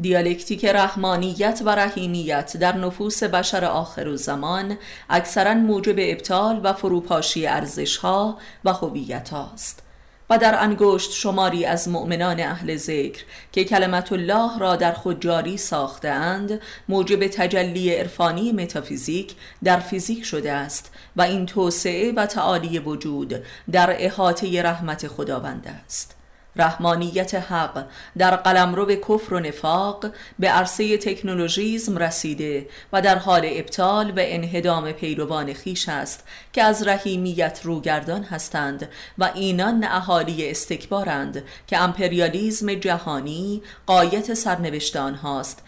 دیالکتیک 0.00 0.64
رحمانیت 0.64 1.62
و 1.64 1.68
رحیمیت 1.68 2.56
در 2.56 2.76
نفوس 2.76 3.22
بشر 3.22 3.64
آخر 3.64 4.08
و 4.08 4.16
زمان 4.16 4.78
اکثرا 5.10 5.54
موجب 5.54 5.94
ابطال 5.98 6.60
و 6.62 6.72
فروپاشی 6.72 7.46
ارزشها 7.46 8.38
و 8.64 8.72
هویت 8.72 9.32
است 9.32 9.85
و 10.30 10.38
در 10.38 10.62
انگشت 10.62 11.12
شماری 11.12 11.64
از 11.64 11.88
مؤمنان 11.88 12.40
اهل 12.40 12.76
ذکر 12.76 13.24
که 13.52 13.64
کلمت 13.64 14.12
الله 14.12 14.58
را 14.58 14.76
در 14.76 14.92
خود 14.92 15.20
جاری 15.20 15.56
ساختند 15.56 16.60
موجب 16.88 17.26
تجلی 17.26 17.94
عرفانی 17.94 18.52
متافیزیک 18.52 19.34
در 19.64 19.80
فیزیک 19.80 20.24
شده 20.24 20.52
است 20.52 20.92
و 21.16 21.22
این 21.22 21.46
توسعه 21.46 22.12
و 22.12 22.26
تعالی 22.26 22.78
وجود 22.78 23.34
در 23.72 23.96
احاطه 23.98 24.62
رحمت 24.62 25.08
خداوند 25.08 25.82
است. 25.84 26.16
رحمانیت 26.56 27.34
حق 27.34 27.84
در 28.18 28.36
قلمرو 28.36 28.94
کفر 28.94 29.34
و 29.34 29.40
نفاق 29.40 30.06
به 30.38 30.48
عرصه 30.48 30.98
تکنولوژیزم 30.98 31.98
رسیده 31.98 32.68
و 32.92 33.02
در 33.02 33.18
حال 33.18 33.42
ابطال 33.44 34.10
و 34.10 34.14
انهدام 34.16 34.92
پیروان 34.92 35.52
خیش 35.52 35.88
است 35.88 36.24
که 36.52 36.62
از 36.62 36.86
رحیمیت 36.86 37.60
روگردان 37.62 38.22
هستند 38.22 38.88
و 39.18 39.30
اینان 39.34 39.84
اهالی 39.84 40.50
استکبارند 40.50 41.44
که 41.66 41.78
امپریالیزم 41.78 42.74
جهانی 42.74 43.62
قایت 43.86 44.34
سرنوشتان 44.34 45.14
هاست 45.14 45.62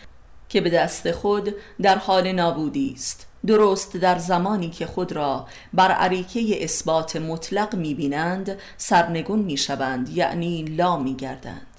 که 0.49 0.61
به 0.61 0.71
دست 0.71 1.11
خود 1.11 1.55
در 1.83 1.99
حال 1.99 2.33
نابودی 2.33 2.93
است. 2.95 3.28
درست 3.47 3.97
در 3.97 4.19
زمانی 4.19 4.71
که 4.71 4.87
خود 4.87 5.13
را 5.13 5.47
بر 5.73 5.93
عریکه 5.93 6.65
اثبات 6.65 7.17
مطلق 7.17 7.75
می‌بینند 7.75 8.59
سرنگون 8.77 9.39
می‌شوند 9.39 10.09
یعنی 10.09 10.63
لا 10.63 10.97
میگردند. 10.97 11.78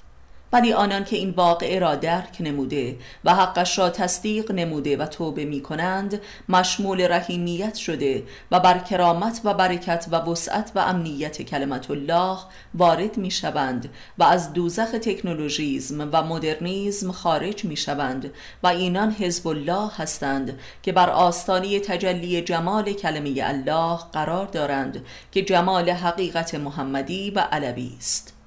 ولی 0.53 0.73
آنان 0.73 1.03
که 1.03 1.15
این 1.15 1.29
واقعه 1.29 1.79
را 1.79 1.95
درک 1.95 2.37
نموده 2.39 2.97
و 3.25 3.35
حقش 3.35 3.79
را 3.79 3.89
تصدیق 3.89 4.51
نموده 4.51 4.97
و 4.97 5.05
توبه 5.05 5.45
می 5.45 5.61
کنند 5.61 6.21
مشمول 6.49 7.11
رحیمیت 7.11 7.75
شده 7.75 8.23
و 8.51 8.59
بر 8.59 8.79
کرامت 8.79 9.41
و 9.43 9.53
برکت 9.53 10.05
و 10.11 10.15
وسعت 10.15 10.71
و 10.75 10.79
امنیت 10.79 11.41
کلمت 11.41 11.91
الله 11.91 12.37
وارد 12.73 13.17
می 13.17 13.31
شوند 13.31 13.89
و 14.17 14.23
از 14.23 14.53
دوزخ 14.53 14.91
تکنولوژیزم 14.91 16.09
و 16.11 16.23
مدرنیزم 16.23 17.11
خارج 17.11 17.65
می 17.65 17.77
شوند 17.77 18.33
و 18.63 18.67
اینان 18.67 19.11
حزب 19.11 19.47
الله 19.47 19.91
هستند 19.97 20.59
که 20.83 20.91
بر 20.91 21.09
آستانی 21.09 21.79
تجلی 21.79 22.41
جمال 22.41 22.93
کلمه 22.93 23.33
الله 23.43 23.99
قرار 24.13 24.45
دارند 24.45 25.05
که 25.31 25.41
جمال 25.41 25.89
حقیقت 25.89 26.55
محمدی 26.55 27.31
و 27.31 27.39
علوی 27.39 27.91
است. 27.97 28.38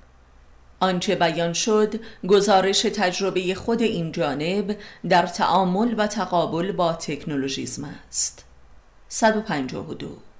آنچه 0.82 1.14
بیان 1.14 1.52
شد 1.52 1.94
گزارش 2.28 2.82
تجربه 2.82 3.54
خود 3.54 3.82
این 3.82 4.12
جانب 4.12 4.76
در 5.08 5.26
تعامل 5.26 5.94
و 5.98 6.06
تقابل 6.06 6.72
با 6.72 6.92
تکنولوژیزم 6.92 7.84
است. 7.84 8.44
152 9.08 10.31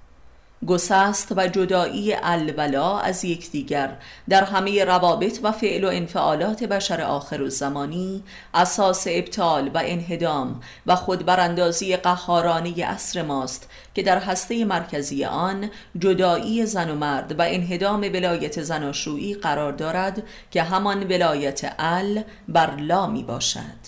گسست 0.67 1.33
و 1.37 1.47
جدایی 1.49 2.15
الولا 2.23 2.99
از 2.99 3.25
یکدیگر. 3.25 3.97
در 4.29 4.45
همه 4.45 4.85
روابط 4.85 5.39
و 5.43 5.53
فعل 5.53 5.85
و 5.85 5.89
انفعالات 5.89 6.65
بشر 6.65 7.01
آخر 7.01 7.43
و 7.43 7.49
زمانی 7.49 8.23
اساس 8.55 9.07
ابطال 9.11 9.71
و 9.75 9.83
انهدام 9.85 10.61
و 10.87 10.97
خودبراندازی 10.97 11.97
قهارانه 11.97 12.75
اصر 12.85 13.23
ماست 13.23 13.71
که 13.95 14.03
در 14.03 14.19
هسته 14.19 14.65
مرکزی 14.65 15.25
آن 15.25 15.71
جدایی 15.99 16.67
زن 16.67 16.91
و 16.91 16.95
مرد 16.95 17.39
و 17.39 17.43
انهدام 17.43 18.01
ولایت 18.01 18.63
زناشویی 18.63 19.35
قرار 19.35 19.73
دارد 19.73 20.23
که 20.51 20.63
همان 20.63 21.03
ولایت 21.03 21.75
ال 21.79 22.23
بر 22.49 22.77
لا 22.77 23.07
می 23.07 23.23
باشد 23.23 23.82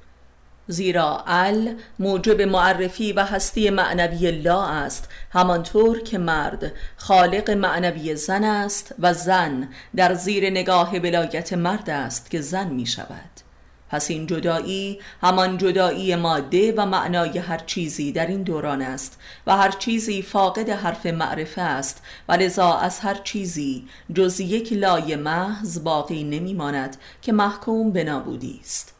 زیرا 0.69 1.25
ال 1.27 1.75
موجب 1.99 2.43
معرفی 2.43 3.13
و 3.13 3.25
هستی 3.25 3.71
معنوی 3.71 4.31
لا 4.31 4.67
است 4.67 5.09
همانطور 5.31 6.03
که 6.03 6.19
مرد 6.19 6.73
خالق 6.97 7.51
معنوی 7.51 8.17
زن 8.17 8.45
است 8.45 8.95
و 8.99 9.15
زن 9.15 9.69
در 9.97 10.15
زیر 10.15 10.51
نگاه 10.51 10.97
ولایت 10.99 11.53
مرد 11.53 11.91
است 11.91 12.31
که 12.31 12.41
زن 12.41 12.69
می 12.69 12.87
شود. 12.87 13.45
پس 13.91 14.11
این 14.11 14.27
جدایی 14.27 15.01
همان 15.23 15.59
جدایی 15.59 16.17
ماده 16.17 16.73
و 16.77 16.87
معنای 16.87 17.39
هر 17.39 17.59
چیزی 17.59 18.13
در 18.13 18.27
این 18.27 18.43
دوران 18.43 18.83
است 18.83 19.19
و 19.47 19.57
هر 19.57 19.71
چیزی 19.71 20.23
فاقد 20.23 20.69
حرف 20.71 21.07
معرفه 21.07 21.63
است 21.63 22.03
و 22.29 22.33
لذا 22.33 22.73
از 22.73 22.99
هر 22.99 23.15
چیزی 23.15 23.89
جز 24.15 24.41
یک 24.41 24.73
لای 24.73 25.17
محض 25.17 25.83
باقی 25.83 26.25
نمی 26.25 26.55
ماند 26.55 26.97
که 27.23 27.33
محکوم 27.33 27.93
به 27.93 28.05
نابودی 28.05 28.61
است. 28.63 28.94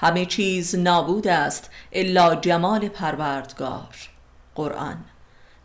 همه 0.00 0.26
چیز 0.26 0.74
نابود 0.74 1.28
است 1.28 1.70
الا 1.92 2.34
جمال 2.34 2.88
پروردگار. 2.88 3.96
قرآن. 4.54 5.04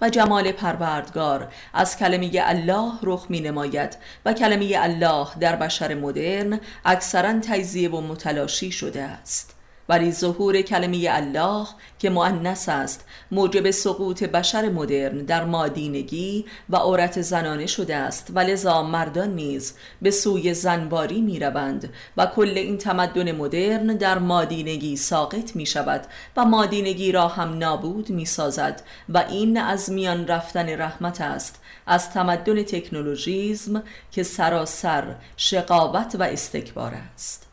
و 0.02 0.10
جمال 0.10 0.52
پروردگار 0.52 1.54
از 1.74 1.98
کلمه 1.98 2.32
الله 2.44 2.92
رخ 3.04 3.26
می 3.30 3.42
نماید 3.42 3.98
و 4.26 4.34
کلمه 4.34 4.72
الله 4.76 5.28
در 5.40 5.56
بشر 5.56 5.94
مدرن 5.94 6.60
اکثرا 6.86 7.40
تجزیه 7.40 7.90
و 7.90 8.02
متلاشی 8.02 8.72
شده 8.72 9.02
است. 9.02 9.55
ولی 9.90 10.12
ظهور 10.12 10.62
کلمه 10.62 11.08
الله 11.10 11.68
که 12.00 12.10
معنس 12.10 12.70
است 12.70 13.06
موجب 13.32 13.72
سقوط 13.72 14.24
بشر 14.24 14.70
مدرن 14.70 15.18
در 15.18 15.44
مادینگی 15.44 16.46
و 16.70 16.76
عورت 16.76 17.22
زنانه 17.22 17.66
شده 17.66 17.96
است. 17.96 18.32
و 18.36 18.40
لذا 18.40 18.84
مردان 18.84 19.36
نیز 19.36 19.74
به 20.02 20.12
سوی 20.12 20.54
زنباری 20.54 21.22
می 21.22 21.40
روند 21.40 21.94
و 22.18 22.26
کل 22.26 22.54
این 22.58 22.78
تمدن 22.78 23.32
مدرن 23.32 23.88
در 23.88 24.20
مادینگی 24.20 24.96
ساقط 24.96 25.56
می 25.56 25.66
شود 25.66 26.08
و 26.38 26.46
مادینگی 26.46 27.12
را 27.12 27.28
هم 27.28 27.58
نابود 27.58 28.10
می 28.10 28.26
سازد 28.26 28.82
و 29.10 29.18
این 29.18 29.58
از 29.58 29.92
میان 29.92 30.28
رفتن 30.28 30.70
رحمت 30.70 31.22
است 31.22 31.62
از 31.88 32.12
تمدن 32.12 32.64
تکنولوژیزم 32.64 33.84
که 34.12 34.24
سراسر 34.24 35.16
شقاوت 35.38 36.16
و 36.20 36.24
استکبار 36.24 36.94
است. 37.14 37.45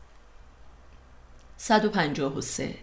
153 1.65 2.75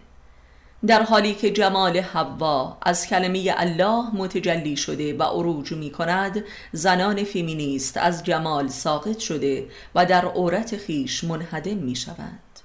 در 0.87 1.03
حالی 1.03 1.33
که 1.35 1.51
جمال 1.51 1.97
حوا 1.97 2.77
از 2.81 3.07
کلمه 3.07 3.53
الله 3.57 4.15
متجلی 4.15 4.77
شده 4.77 5.17
و 5.17 5.23
عروج 5.23 5.71
می 5.71 5.91
کند 5.91 6.43
زنان 6.71 7.23
فیمینیست 7.23 7.97
از 7.97 8.23
جمال 8.23 8.67
ساقط 8.67 9.19
شده 9.19 9.67
و 9.95 10.05
در 10.05 10.25
عورت 10.25 10.77
خیش 10.77 11.23
منهدم 11.23 11.77
می 11.77 11.95
شوند 11.95 12.59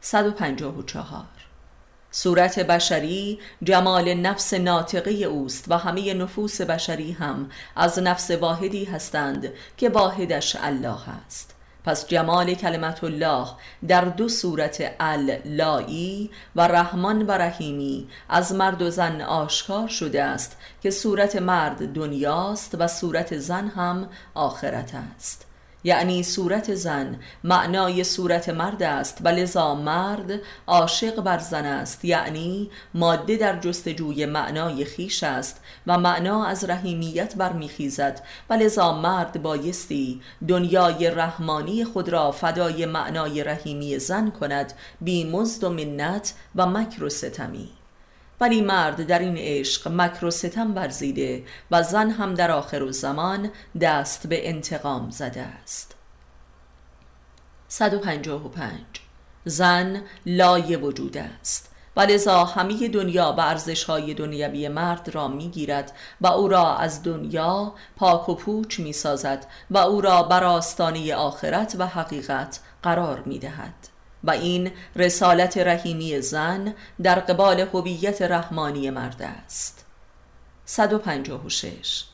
154 0.00 1.24
صورت 2.10 2.58
بشری 2.58 3.38
جمال 3.62 4.14
نفس 4.14 4.54
ناطقه 4.54 5.10
اوست 5.10 5.64
و 5.68 5.78
همه 5.78 6.14
نفوس 6.14 6.60
بشری 6.60 7.12
هم 7.12 7.50
از 7.76 7.98
نفس 7.98 8.30
واحدی 8.30 8.84
هستند 8.84 9.52
که 9.76 9.88
واحدش 9.88 10.56
الله 10.56 11.08
است. 11.26 11.59
پس 11.84 12.08
جمال 12.08 12.54
کلمت 12.54 13.04
الله 13.04 13.46
در 13.88 14.04
دو 14.04 14.28
صورت 14.28 14.94
اللایی 15.00 16.30
و 16.56 16.68
رحمان 16.68 17.26
و 17.26 17.30
رحیمی 17.30 18.08
از 18.28 18.54
مرد 18.54 18.82
و 18.82 18.90
زن 18.90 19.20
آشکار 19.20 19.88
شده 19.88 20.24
است 20.24 20.56
که 20.82 20.90
صورت 20.90 21.36
مرد 21.36 21.92
دنیاست 21.92 22.76
و 22.78 22.88
صورت 22.88 23.38
زن 23.38 23.68
هم 23.68 24.08
آخرت 24.34 24.92
است. 25.16 25.49
یعنی 25.84 26.22
صورت 26.22 26.74
زن. 26.74 27.20
معنای 27.44 28.04
صورت 28.04 28.48
مرد 28.48 28.82
است. 28.82 29.18
و 29.24 29.28
لذا 29.28 29.74
مرد 29.74 30.40
عاشق 30.66 31.20
بر 31.20 31.38
زن 31.38 31.64
است. 31.64 32.04
یعنی 32.04 32.70
ماده 32.94 33.36
در 33.36 33.60
جستجوی 33.60 34.26
معنای 34.26 34.84
خیش 34.84 35.22
است 35.22 35.60
و 35.86 35.98
معنا 35.98 36.44
از 36.44 36.64
رحیمیت 36.64 37.34
برمیخیزد. 37.36 38.22
و 38.50 38.54
لذا 38.54 38.92
مرد 38.92 39.42
بایستی 39.42 40.20
دنیای 40.48 41.10
رحمانی 41.10 41.84
خود 41.84 42.08
را 42.08 42.30
فدای 42.30 42.86
معنای 42.86 43.44
رحیمی 43.44 43.98
زن 43.98 44.30
کند. 44.30 44.72
بی 45.00 45.24
مزد 45.24 45.64
و 45.64 45.70
منت 45.70 46.34
و 46.56 46.66
مکر 46.66 47.04
و 47.04 47.08
ستمی. 47.08 47.79
ولی 48.40 48.60
مرد 48.60 49.06
در 49.06 49.18
این 49.18 49.36
عشق 49.38 49.88
مکر 49.88 50.24
و 50.24 50.30
ستم 50.30 50.74
ورزیده 50.74 51.44
و 51.70 51.82
زن 51.82 52.10
هم 52.10 52.34
در 52.34 52.50
آخر 52.50 52.82
و 52.82 52.92
زمان 52.92 53.50
دست 53.80 54.26
به 54.26 54.48
انتقام 54.48 55.10
زده 55.10 55.40
است 55.40 55.94
155 57.68 58.80
زن 59.44 60.02
لای 60.26 60.76
وجود 60.76 61.16
است 61.16 61.70
و 61.96 62.00
لذا 62.00 62.44
همه 62.44 62.88
دنیا 62.88 63.32
به 63.32 63.48
ارزش 63.48 63.84
های 63.84 64.14
دنیوی 64.14 64.68
مرد 64.68 65.08
را 65.14 65.28
می‌گیرد 65.28 65.92
و 66.20 66.26
او 66.26 66.48
را 66.48 66.76
از 66.76 67.02
دنیا 67.02 67.74
پاک 67.96 68.28
و 68.28 68.34
پوچ 68.34 68.80
می 68.80 68.92
سازد 68.92 69.46
و 69.70 69.78
او 69.78 70.00
را 70.00 70.22
بر 70.22 70.44
آستانه 70.44 71.14
آخرت 71.14 71.76
و 71.78 71.86
حقیقت 71.86 72.60
قرار 72.82 73.22
می 73.26 73.38
دهد. 73.38 73.99
و 74.24 74.30
این 74.30 74.70
رسالت 74.96 75.58
رحیمی 75.58 76.20
زن 76.20 76.74
در 77.02 77.20
قبال 77.20 77.60
هویت 77.60 78.22
رحمانی 78.22 78.90
مرد 78.90 79.22
است. 79.22 79.84
156 80.64 82.04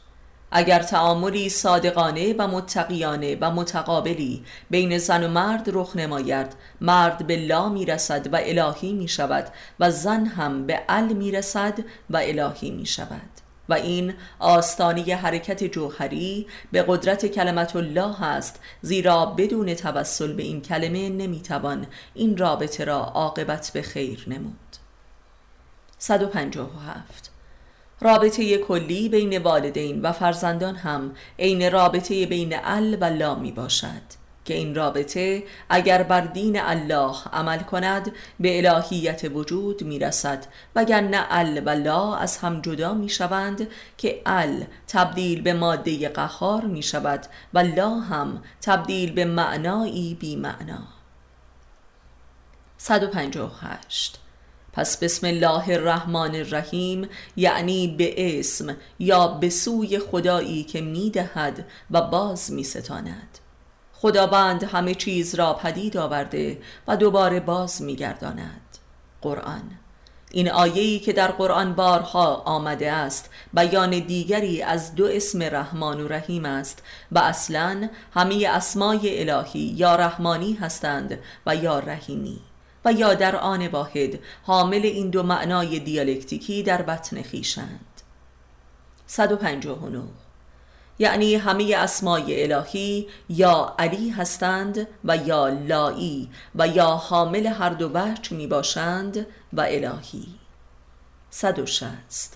اگر 0.51 0.83
تعاملی 0.83 1.49
صادقانه 1.49 2.35
و 2.39 2.49
متقیانه 2.49 3.37
و 3.41 3.51
متقابلی 3.51 4.45
بین 4.71 4.99
زن 4.99 5.25
و 5.25 5.29
مرد 5.29 5.69
رخ 5.73 5.97
نماید 5.97 6.47
مرد 6.81 7.27
به 7.27 7.37
لا 7.37 7.69
می 7.69 7.87
رسد 7.87 8.33
و 8.33 8.37
الهی 8.43 8.93
می 8.93 9.09
شود 9.09 9.49
و 9.81 9.91
زن 9.91 10.27
هم 10.27 10.67
به 10.67 10.81
ال 10.89 11.05
می 11.13 11.33
رسد 11.33 11.79
و 12.11 12.17
الهی 12.17 12.71
می 12.71 12.87
شود 12.87 13.36
و 13.69 13.75
این 13.75 14.15
آستانی 14.39 15.13
حرکت 15.13 15.65
جوهری 15.65 16.47
به 16.73 16.85
قدرت 16.89 17.27
کلمت 17.27 17.77
الله 17.77 18.23
است 18.23 18.61
زیرا 18.83 19.27
بدون 19.27 19.75
توسل 19.75 20.33
به 20.33 20.43
این 20.43 20.63
کلمه 20.63 21.09
نمی‌توان 21.09 21.87
این 22.15 22.37
رابطه 22.37 22.85
را 22.85 22.99
عاقبت 22.99 23.71
به 23.75 23.83
خیر 23.83 24.25
نمود. 24.27 24.77
157 25.99 27.31
رابطه 28.01 28.59
کلی 28.59 29.09
بین 29.09 29.39
والدین 29.39 30.03
و 30.03 30.13
فرزندان 30.13 30.77
هم 30.77 31.15
عین 31.39 31.73
رابطه 31.73 32.27
بین 32.27 32.55
ال 32.65 32.97
و 33.01 33.05
لا 33.05 33.35
می 33.35 33.53
باشد 33.53 34.26
که 34.47 34.55
این 34.55 34.75
رابطه 34.75 35.45
اگر 35.69 36.03
بر 36.03 36.21
دین 36.21 36.61
الله 36.61 37.17
عمل 37.33 37.59
کند 37.59 38.13
به 38.41 38.67
الهیت 38.67 39.31
وجود 39.35 39.83
می‌رسد 39.83 40.47
وگرنه 40.77 41.27
ال 41.31 41.63
و 41.67 41.71
لا 41.71 42.15
از 42.15 42.39
هم 42.39 42.61
جدا 42.61 42.95
می 42.95 43.09
شوند 43.09 43.69
که 43.99 44.23
ال 44.27 44.65
تبدیل 44.89 45.43
به 45.43 45.53
ماده 45.53 46.09
قهار 46.09 46.65
می 46.65 46.83
شود 46.83 47.27
و 47.55 47.59
لا 47.59 47.91
هم 47.91 48.43
تبدیل 48.63 49.13
به 49.13 49.25
معنایی 49.25 50.15
بی 50.15 50.37
معنا 50.37 50.83
158 52.79 54.19
پس 54.73 54.99
بسم 54.99 55.27
الله 55.27 55.69
الرحمن 55.69 56.35
الرحیم 56.35 57.09
یعنی 57.37 57.95
به 57.99 58.39
اسم 58.39 58.77
یا 58.99 59.29
به 59.29 59.51
سوی 59.51 59.99
خدایی 59.99 60.65
که 60.65 60.81
می‌دهد 60.81 61.65
و 61.91 62.01
باز 62.01 62.53
می 62.53 62.65
ستاند 62.65 63.39
خداوند 64.07 64.65
همه 64.65 64.95
چیز 64.95 65.35
را 65.35 65.55
پدید 65.55 65.97
آورده 65.97 66.59
و 66.89 66.97
دوباره 66.97 67.41
باز 67.41 67.83
میگرداند. 67.83 68.79
قرآن. 69.23 69.63
این 70.31 70.51
آیه‌ای 70.51 70.99
که 70.99 71.13
در 71.13 71.31
قرآن 71.31 71.75
بارها 71.75 72.35
آمده 72.35 72.93
است 72.93 73.31
بیان 73.55 73.91
دیگری 73.91 74.63
از 74.63 74.95
دو 74.95 75.07
اسم 75.07 75.43
رحمان 75.43 76.01
و 76.01 76.09
رحیم 76.09 76.45
است 76.45 76.83
و 77.13 77.19
اصلا 77.19 77.89
همه 78.15 78.49
اسمای 78.49 79.31
الهی 79.31 79.75
یا 79.77 79.97
رحمانی 79.97 80.53
هستند 80.53 81.19
و 81.47 81.57
یا 81.57 81.79
رحیمی 81.79 82.41
و 82.85 82.93
یا 82.93 83.15
در 83.15 83.37
آن 83.37 83.67
واحد 83.67 84.19
حامل 84.43 84.81
این 84.85 85.11
دو 85.11 85.23
معنای 85.23 85.79
دیالکتیکی 85.79 86.63
در 86.63 86.83
بطن 86.83 87.23
خیشند 87.23 88.03
159 89.07 90.03
یعنی 90.99 91.35
همه 91.35 91.75
اسمای 91.77 92.53
الهی 92.53 93.09
یا 93.29 93.75
علی 93.79 94.11
هستند 94.11 94.89
و 95.05 95.17
یا 95.17 95.49
لایی 95.49 96.31
و 96.55 96.69
یا 96.69 96.87
حامل 96.87 97.47
هر 97.47 97.71
دو 97.71 97.91
وجه 97.95 98.37
می 98.37 98.47
باشند 98.47 99.27
و 99.53 99.61
الهی. 99.61 100.27
160 101.31 102.33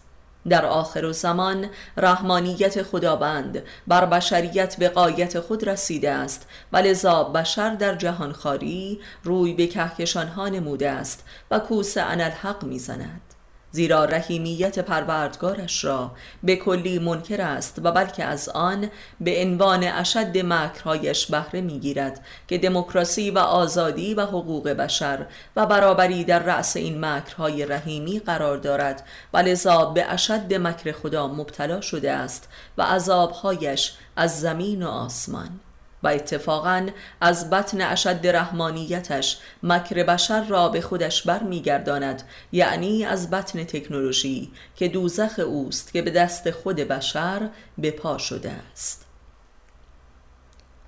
در 0.49 0.67
آخر 0.67 1.05
و 1.05 1.13
زمان 1.13 1.71
رحمانیت 1.97 2.83
خداوند 2.83 3.63
بر 3.87 4.07
بشریت 4.07 4.77
به 4.77 4.89
قایت 4.89 5.41
خود 5.41 5.69
رسیده 5.69 6.11
است 6.11 6.49
و 6.73 6.77
لذا 6.77 7.25
بشر 7.25 7.75
در 7.75 7.95
جهانخواری 7.95 9.01
روی 9.25 9.55
به 9.55 9.67
کهکشانها 9.67 10.49
نموده 10.49 10.91
است 10.91 11.25
و 11.51 11.59
کوس 11.59 11.97
انالحق 11.97 12.65
می‌زند. 12.65 13.30
زیرا 13.73 14.05
رحیمیت 14.05 14.79
پروردگارش 14.79 15.85
را 15.85 16.11
به 16.43 16.57
کلی 16.57 16.99
منکر 16.99 17.41
است 17.41 17.81
و 17.85 17.93
بلکه 17.93 18.25
از 18.25 18.49
آن 18.49 18.91
به 19.21 19.43
عنوان 19.43 19.85
اشد 19.85 20.39
مکرهایش 20.39 21.27
بهره 21.27 21.61
می‌گیرد 21.61 22.25
که 22.49 22.59
دموکراسی 22.59 23.31
و 23.31 23.39
آزادی 23.39 24.15
و 24.15 24.27
حقوق 24.27 24.69
بشر 24.69 25.27
و 25.57 25.67
برابری 25.67 26.25
در 26.25 26.39
رأس 26.39 26.77
این 26.77 27.05
مکرهای 27.05 27.67
رحیمی 27.67 28.19
قرار 28.19 28.57
دارد 28.57 29.07
و 29.33 29.39
لذا 29.39 29.85
به 29.85 30.13
اشد 30.13 30.55
مکر 30.55 30.93
خدا 30.93 31.29
مبتلا 31.29 31.81
شده 31.81 32.13
است 32.13 32.49
و 32.79 32.83
عذابهایش 32.83 33.93
از 34.17 34.41
زمین 34.41 34.83
و 34.83 34.89
آسمان. 34.89 35.61
و 36.03 36.09
اتفاقا 36.09 36.87
از 37.21 37.51
بطن 37.51 37.81
اشد 37.81 38.27
رحمانیتش 38.27 39.39
مکر 39.63 40.03
بشر 40.03 40.45
را 40.45 40.69
به 40.69 40.81
خودش 40.81 41.23
بر 41.23 41.43
میگرداند 41.43 42.23
یعنی 42.53 43.05
از 43.05 43.31
بطن 43.31 43.65
تکنولوژی 43.65 44.53
که 44.77 44.89
دوزخ 44.89 45.39
اوست 45.39 45.93
که 45.93 46.03
به 46.03 46.11
دست 46.11 46.51
خود 46.51 46.77
بشر 46.77 47.49
به 47.79 47.91
پا 47.91 48.19
شده 48.19 48.51
است. 48.73 49.07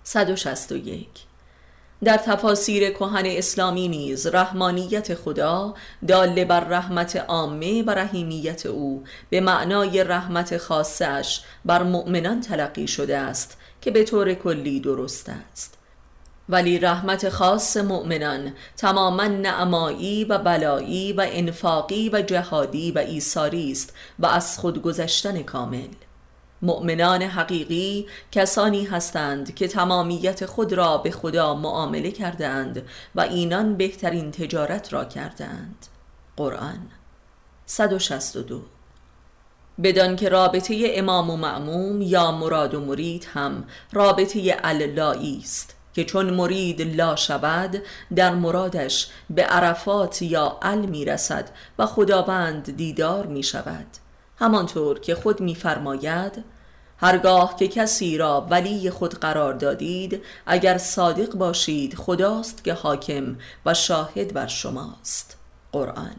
161 0.05 1.09
در 2.05 2.17
تفاسیر 2.17 2.91
کهن 2.91 3.27
اسلامی 3.27 3.89
نیز 3.89 4.27
رحمانیت 4.27 5.15
خدا 5.15 5.75
داله 6.09 6.45
بر 6.45 6.61
رحمت 6.61 7.17
عامه 7.17 7.83
و 7.83 7.91
رحیمیت 7.91 8.67
او 8.67 9.05
به 9.31 9.41
معنای 9.41 10.05
رحمت 10.05 10.57
خاصش 10.57 11.41
بر 11.65 11.83
مؤمنان 11.83 12.41
تلقی 12.41 12.87
شده 12.89 13.19
است 13.19 13.59
که 13.83 13.91
به 13.91 14.05
طور 14.05 14.35
کلی 14.35 14.81
درست 14.81 15.29
است. 15.29 15.79
ولی 16.49 16.79
رحمت 16.79 17.29
خاص 17.29 17.77
مؤمنان 17.77 18.53
تماما 18.77 19.25
نعمایی 19.25 20.25
و 20.25 20.39
بلایی 20.39 21.13
و 21.13 21.27
انفاقی 21.31 22.11
و 22.13 22.23
جهادی 22.23 22.93
و 22.93 22.99
ایساری 22.99 23.73
است 23.73 23.95
و 24.19 24.27
از 24.27 24.59
خود 24.59 24.83
گذشتن 24.83 25.43
کامل. 25.43 25.89
مؤمنان 26.63 27.23
حقیقی 27.23 28.07
کسانی 28.33 28.85
هستند 28.85 29.55
که 29.55 29.69
تمامیت 29.69 30.47
خود 30.47 30.73
را 30.73 30.99
به 30.99 31.11
خدا 31.11 31.55
معامله 31.55 32.11
کردند 32.11 32.83
و 33.15 33.21
اینان 33.21 33.77
بهترین 33.77 34.31
تجارت 34.31 34.93
را 34.93 35.05
کردند 35.05 35.87
قرآن 36.37 36.89
162 37.67 38.63
بدان 39.83 40.17
که 40.17 40.29
رابطه 40.29 40.93
امام 40.95 41.31
و 41.31 41.37
معموم 41.37 42.03
یا 42.03 42.33
مراد 42.33 42.75
و 42.75 42.81
مرید 42.81 43.29
هم 43.35 43.65
رابطه 43.93 44.57
اللایی 44.65 45.39
است 45.43 45.77
که 45.95 46.05
چون 46.05 46.31
مرید 46.31 46.97
لا 47.01 47.17
شود 47.17 47.83
در 48.17 48.35
مرادش 48.35 49.09
به 49.31 49.43
عرفات 49.43 50.23
یا 50.23 50.59
ال 50.63 50.79
می 50.79 51.05
رسد 51.05 51.51
و 51.79 51.87
خداوند 51.87 52.77
دیدار 52.77 53.27
می 53.27 53.43
شود 53.43 53.87
همانطور 54.39 54.99
که 55.01 55.15
خود 55.15 55.41
میفرماید 55.41 56.45
هرگاه 56.99 57.57
که 57.57 57.69
کسی 57.69 58.19
را 58.19 58.47
ولی 58.51 58.91
خود 58.91 59.15
قرار 59.15 59.55
دادید 59.55 60.23
اگر 60.47 60.79
صادق 60.79 61.35
باشید 61.35 61.95
خداست 61.95 62.65
که 62.65 62.73
حاکم 62.73 63.37
و 63.67 63.75
شاهد 63.75 64.35
بر 64.35 64.47
شماست. 64.47 65.37
قرآن. 65.73 66.17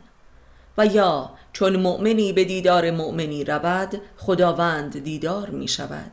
و 0.78 0.86
یا 0.86 1.30
چون 1.54 1.76
مؤمنی 1.76 2.34
به 2.34 2.44
دیدار 2.44 2.92
مؤمنی 2.92 3.44
رود 3.44 4.02
خداوند 4.18 5.04
دیدار 5.04 5.50
می 5.50 5.68
شود. 5.68 6.12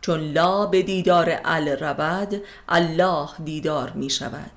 چون 0.00 0.20
لا 0.20 0.66
به 0.66 0.82
دیدار 0.82 1.40
ال 1.44 1.68
رود 1.68 2.42
الله 2.68 3.28
دیدار 3.44 3.90
می 3.90 4.10
شود. 4.10 4.50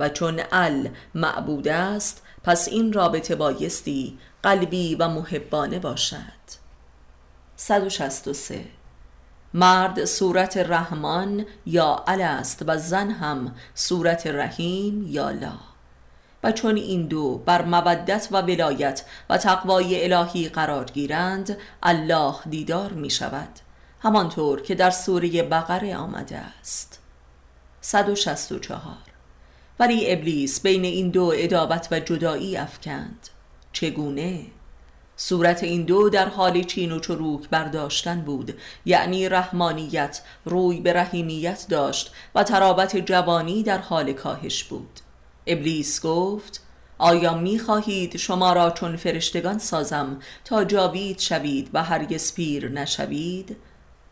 و 0.00 0.08
چون 0.08 0.40
ال 0.52 0.88
معبود 1.14 1.68
است 1.68 2.22
پس 2.42 2.68
این 2.68 2.92
رابطه 2.92 3.34
بایستی 3.34 4.18
قلبی 4.42 4.94
و 4.94 5.08
محبانه 5.08 5.78
باشد. 5.78 6.44
163 7.56 8.64
مرد 9.54 10.04
صورت 10.04 10.56
رحمان 10.56 11.46
یا 11.66 12.04
ال 12.06 12.20
است 12.20 12.64
و 12.66 12.78
زن 12.78 13.10
هم 13.10 13.54
صورت 13.74 14.26
رحیم 14.26 15.06
یا 15.06 15.30
لا. 15.30 15.73
و 16.44 16.52
چون 16.52 16.76
این 16.76 17.06
دو 17.06 17.38
بر 17.38 17.64
مودت 17.64 18.28
و 18.30 18.42
ولایت 18.42 19.04
و 19.30 19.38
تقوای 19.38 20.12
الهی 20.12 20.48
قرار 20.48 20.84
گیرند 20.84 21.58
الله 21.82 22.34
دیدار 22.50 22.92
می 22.92 23.10
شود 23.10 23.48
همانطور 24.00 24.62
که 24.62 24.74
در 24.74 24.90
سوره 24.90 25.42
بقره 25.42 25.96
آمده 25.96 26.36
است. 26.36 27.00
164 27.80 28.96
ولی 29.78 30.12
ابلیس 30.12 30.60
بین 30.60 30.84
این 30.84 31.10
دو 31.10 31.32
ادابت 31.36 31.88
و 31.90 32.00
جدایی 32.00 32.56
افکند. 32.56 33.28
چگونه؟ 33.72 34.40
صورت 35.16 35.62
این 35.62 35.82
دو 35.82 36.08
در 36.08 36.28
حال 36.28 36.62
چین 36.62 36.92
و 36.92 37.00
چروک 37.00 37.48
برداشتن 37.48 38.20
بود. 38.20 38.54
یعنی 38.84 39.28
رحمانیت 39.28 40.20
روی 40.44 40.80
به 40.80 40.92
رحیمیت 40.92 41.66
داشت 41.68 42.12
و 42.34 42.42
ترابت 42.42 42.96
جوانی 42.96 43.62
در 43.62 43.78
حال 43.78 44.12
کاهش 44.12 44.64
بود. 44.64 45.00
ابلیس 45.46 46.06
گفت 46.06 46.60
آیا 46.98 47.34
می 47.34 47.58
خواهید 47.58 48.16
شما 48.16 48.52
را 48.52 48.70
چون 48.70 48.96
فرشتگان 48.96 49.58
سازم 49.58 50.18
تا 50.44 50.64
جاوید 50.64 51.18
شوید 51.18 51.70
و 51.72 51.82
هرگز 51.84 52.34
پیر 52.34 52.68
نشوید؟ 52.68 53.56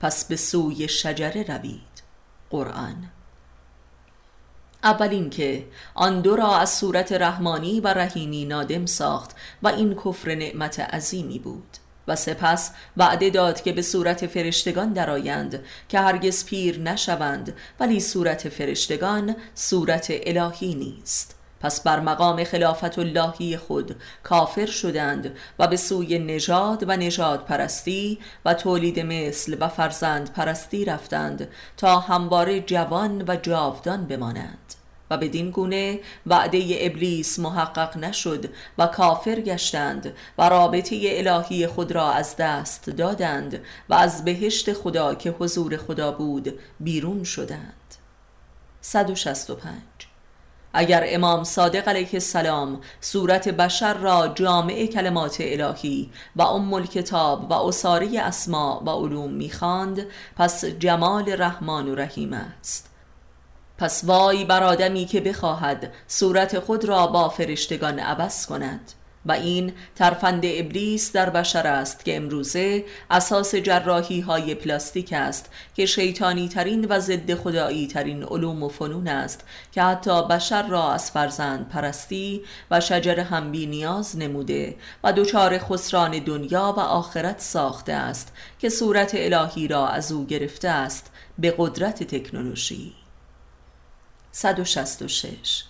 پس 0.01 0.25
به 0.25 0.37
سوی 0.37 0.89
شجره 0.89 1.43
روید. 1.43 2.03
قرآن. 2.51 3.11
اول 4.85 5.29
که 5.29 5.67
آن 5.95 6.21
دو 6.21 6.37
را 6.37 6.57
از 6.57 6.71
صورت 6.71 7.13
رحمانی 7.13 7.81
و 7.81 7.89
رحیمی 7.89 8.45
نادم 8.45 8.87
ساخت 8.87 9.37
و 9.63 9.69
این 9.69 9.95
کفر 9.95 10.35
نعمت 10.35 10.81
عظیمی 10.81 11.39
بود. 11.39 11.77
و 12.09 12.17
سپس 12.17 12.71
وعده 12.97 13.31
داد 13.31 13.63
که 13.63 13.73
به 13.73 13.83
صورت 13.83 14.27
فرشتگان 14.27 14.93
درآیند 14.93 15.65
که 15.89 15.99
هرگز 15.99 16.45
پیر 16.45 16.79
نشوند 16.79 17.55
ولی 17.81 18.01
صورت 18.01 18.49
فرشتگان 18.49 19.37
صورت 19.55 20.07
الهی 20.11 20.75
نیست. 20.75 21.35
پس 21.63 21.81
بر 21.81 22.01
مقام 22.01 22.45
خلافت 22.45 22.99
اللهی 22.99 23.57
خود 23.57 23.97
کافر 24.23 24.67
شدند 24.67 25.37
و 25.59 25.69
به 25.69 25.77
سوی 25.77 26.19
نژاد 26.19 26.85
و 26.89 26.97
نژاد 26.97 27.45
پرستی 27.45 28.19
و 28.45 28.55
تولید 28.55 29.01
مثل 29.01 29.57
و 29.61 29.69
فرزند 29.69 30.33
پرستی 30.33 30.85
رفتند 30.85 31.49
تا 31.77 32.01
همواره 32.01 32.61
جوان 32.61 33.25
و 33.29 33.37
جاودان 33.37 34.07
بمانند. 34.07 34.82
و 35.13 35.17
بدین 35.17 35.51
گونه 35.51 36.01
وعده 36.27 36.77
ابلیس 36.81 37.39
محقق 37.39 37.97
نشد 37.97 38.45
و 38.79 38.87
کافر 38.87 39.41
گشتند 39.41 40.15
و 40.39 40.49
رابطه 40.49 41.01
الهی 41.03 41.67
خود 41.67 41.93
را 41.93 42.13
از 42.13 42.37
دست 42.37 42.91
دادند 42.91 43.61
و 43.89 43.95
از 43.95 44.25
بهشت 44.25 44.73
خدا 44.73 45.15
که 45.15 45.31
حضور 45.31 45.77
خدا 45.77 46.13
بود 46.13 46.59
بیرون 46.81 47.25
شدند. 47.25 47.73
165 48.81 49.73
اگر 50.75 51.05
امام 51.07 51.45
صادق 51.45 51.89
علیه 51.89 52.09
السلام 52.13 52.81
صورت 53.01 53.49
بشر 53.49 53.95
را 53.95 54.29
جامع 54.29 54.87
کلمات 54.87 55.37
الهی 55.41 56.11
و 56.37 56.43
ام 56.43 56.75
الکتاب 56.75 57.51
و 57.51 57.53
اصاره 57.53 58.21
اسما 58.21 58.83
و 58.87 58.91
علوم 58.91 59.31
می‌خواند 59.31 60.07
پس 60.37 60.65
جمال 60.65 61.43
رحمان 61.43 61.89
و 61.89 61.95
رحیم 61.95 62.33
است. 62.33 62.92
پس 63.83 64.05
وای 64.05 64.45
بر 64.45 64.63
آدمی 64.63 65.05
که 65.05 65.21
بخواهد 65.21 65.93
صورت 66.07 66.59
خود 66.59 66.85
را 66.85 67.07
با 67.07 67.29
فرشتگان 67.29 67.99
عوض 67.99 68.47
کند. 68.47 68.93
و 69.27 69.33
این 69.33 69.73
ترفند 69.97 70.43
ابلیس 70.45 71.13
در 71.13 71.31
بشر 71.31 71.67
است 71.67 72.05
که 72.05 72.17
امروزه 72.17 72.85
اساس 73.11 73.55
جراحی 73.55 74.21
های 74.21 74.55
پلاستیک 74.55 75.13
است 75.13 75.51
که 75.75 75.87
شیطانی 75.87 76.49
ترین 76.49 76.87
و 76.89 77.01
ضد 77.01 77.35
خدایی 77.35 77.87
ترین 77.87 78.23
علوم 78.23 78.63
و 78.63 78.69
فنون 78.69 79.09
است 79.09 79.45
که 79.73 79.83
حتی 79.83 80.23
بشر 80.23 80.67
را 80.67 80.93
از 80.93 81.11
فرزند 81.11 81.69
پرستی 81.69 82.43
و 82.71 82.81
شجر 82.81 83.21
هم 83.21 83.53
بی 83.53 83.67
نیاز 83.67 84.17
نموده 84.17 84.77
و 85.05 85.13
دچار 85.13 85.59
خسران 85.59 86.19
دنیا 86.19 86.75
و 86.77 86.81
آخرت 86.81 87.41
ساخته 87.41 87.93
است 87.93 88.33
که 88.59 88.69
صورت 88.69 89.11
الهی 89.15 89.69
را 89.69 89.89
از 89.89 90.13
او 90.13 90.27
گرفته 90.27 90.69
است 90.69 91.11
به 91.39 91.55
قدرت 91.59 92.03
تکنولوژی. 92.03 93.02
166 94.33 95.65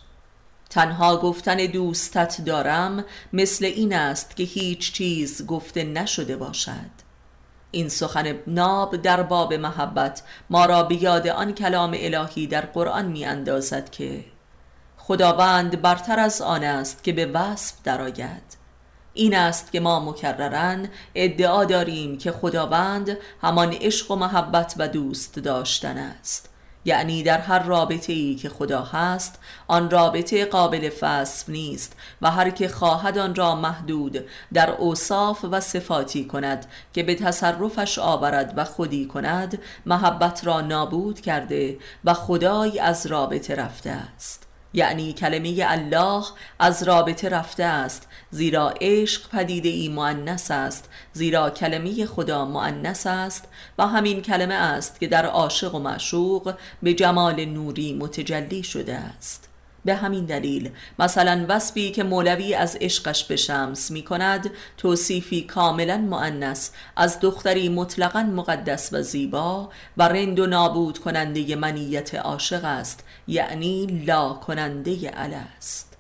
تنها 0.71 1.17
گفتن 1.17 1.57
دوستت 1.57 2.41
دارم 2.41 3.05
مثل 3.33 3.65
این 3.65 3.95
است 3.95 4.37
که 4.37 4.43
هیچ 4.43 4.93
چیز 4.93 5.47
گفته 5.47 5.85
نشده 5.85 6.37
باشد. 6.37 6.91
این 7.71 7.89
سخن 7.89 8.39
ناب 8.47 8.97
در 8.97 9.23
باب 9.23 9.55
محبت 9.55 10.23
ما 10.51 10.67
را 10.67 10.83
به 10.83 11.03
یاد 11.03 11.29
آن 11.29 11.53
کلام 11.53 11.97
الهی 11.99 12.47
در 12.47 12.61
قرآن 12.61 13.07
می 13.07 13.25
اندازد 13.25 13.91
که 13.91 14.25
خداوند 14.97 15.83
برتر 15.83 16.21
از 16.21 16.43
آن 16.43 16.65
است 16.65 17.05
که 17.05 17.13
به 17.13 17.27
وصف 17.27 17.75
درآید. 17.85 18.57
این 19.15 19.37
است 19.37 19.73
که 19.73 19.81
ما 19.81 20.01
مکررن 20.01 20.89
ادعا 21.15 21.65
داریم 21.65 22.19
که 22.19 22.33
خداوند 22.33 23.19
همان 23.43 23.73
عشق 23.73 24.11
و 24.11 24.17
محبت 24.17 24.75
و 24.79 24.89
دوست 24.89 25.39
داشتن 25.39 25.99
است. 25.99 26.52
یعنی 26.85 27.23
در 27.23 27.39
هر 27.39 27.63
رابطه 27.63 28.13
ای 28.13 28.35
که 28.35 28.49
خدا 28.49 28.83
هست 28.83 29.39
آن 29.67 29.91
رابطه 29.91 30.45
قابل 30.45 30.91
فصف 30.91 31.49
نیست 31.49 31.97
و 32.23 32.31
هر 32.31 32.51
که 32.51 32.69
خواهد 32.69 33.19
آن 33.19 33.35
را 33.35 33.55
محدود 33.55 34.25
در 34.53 34.71
اوصاف 34.71 35.45
و 35.51 35.61
صفاتی 35.61 36.25
کند 36.25 36.67
که 36.93 37.03
به 37.03 37.15
تصرفش 37.15 37.99
آورد 37.99 38.55
و 38.57 38.65
خودی 38.65 39.07
کند 39.07 39.59
محبت 39.87 40.47
را 40.47 40.61
نابود 40.61 41.21
کرده 41.21 41.79
و 42.05 42.15
خدای 42.15 42.79
از 42.79 43.07
رابطه 43.07 43.55
رفته 43.55 43.91
است. 43.91 44.52
یعنی 44.75 45.13
کلمه 45.13 45.65
الله 45.69 46.25
از 46.59 46.83
رابطه 46.83 47.29
رفته 47.29 47.65
است 47.65 48.09
زیرا 48.31 48.75
عشق 48.81 49.31
پدیده 49.31 49.69
ای 49.69 49.89
معنس 49.89 50.51
است 50.51 50.89
زیرا 51.13 51.51
کلمه 51.51 52.07
خدا 52.07 52.45
معنس 52.45 53.07
است 53.07 53.49
و 53.79 53.87
همین 53.87 54.23
کلمه 54.23 54.55
است 54.55 55.01
که 55.01 55.07
در 55.07 55.27
عاشق 55.27 55.75
و 55.75 55.79
معشوق 55.79 56.55
به 56.83 56.95
جمال 56.95 57.45
نوری 57.45 57.93
متجلی 57.93 58.63
شده 58.63 58.95
است. 58.95 59.49
به 59.85 59.95
همین 59.95 60.25
دلیل 60.25 60.71
مثلا 60.99 61.47
وصفی 61.49 61.91
که 61.91 62.03
مولوی 62.03 62.55
از 62.55 62.77
عشقش 62.81 63.25
به 63.25 63.37
شمس 63.37 63.91
می 63.91 64.03
کند 64.03 64.51
توصیفی 64.77 65.43
کاملا 65.43 65.99
معنس 65.99 66.71
از 66.97 67.21
دختری 67.21 67.69
مطلقا 67.69 68.23
مقدس 68.23 68.93
و 68.93 69.03
زیبا 69.03 69.71
و 69.97 70.09
رند 70.09 70.39
و 70.39 70.47
نابود 70.47 70.99
کننده 70.99 71.57
منیت 71.57 72.15
عاشق 72.15 72.65
است 72.65 73.05
یعنی 73.29 73.87
لا 73.87 74.33
کننده 74.33 75.11
ال 75.15 75.35
است 75.35 75.97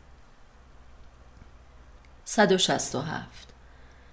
167 2.24 3.52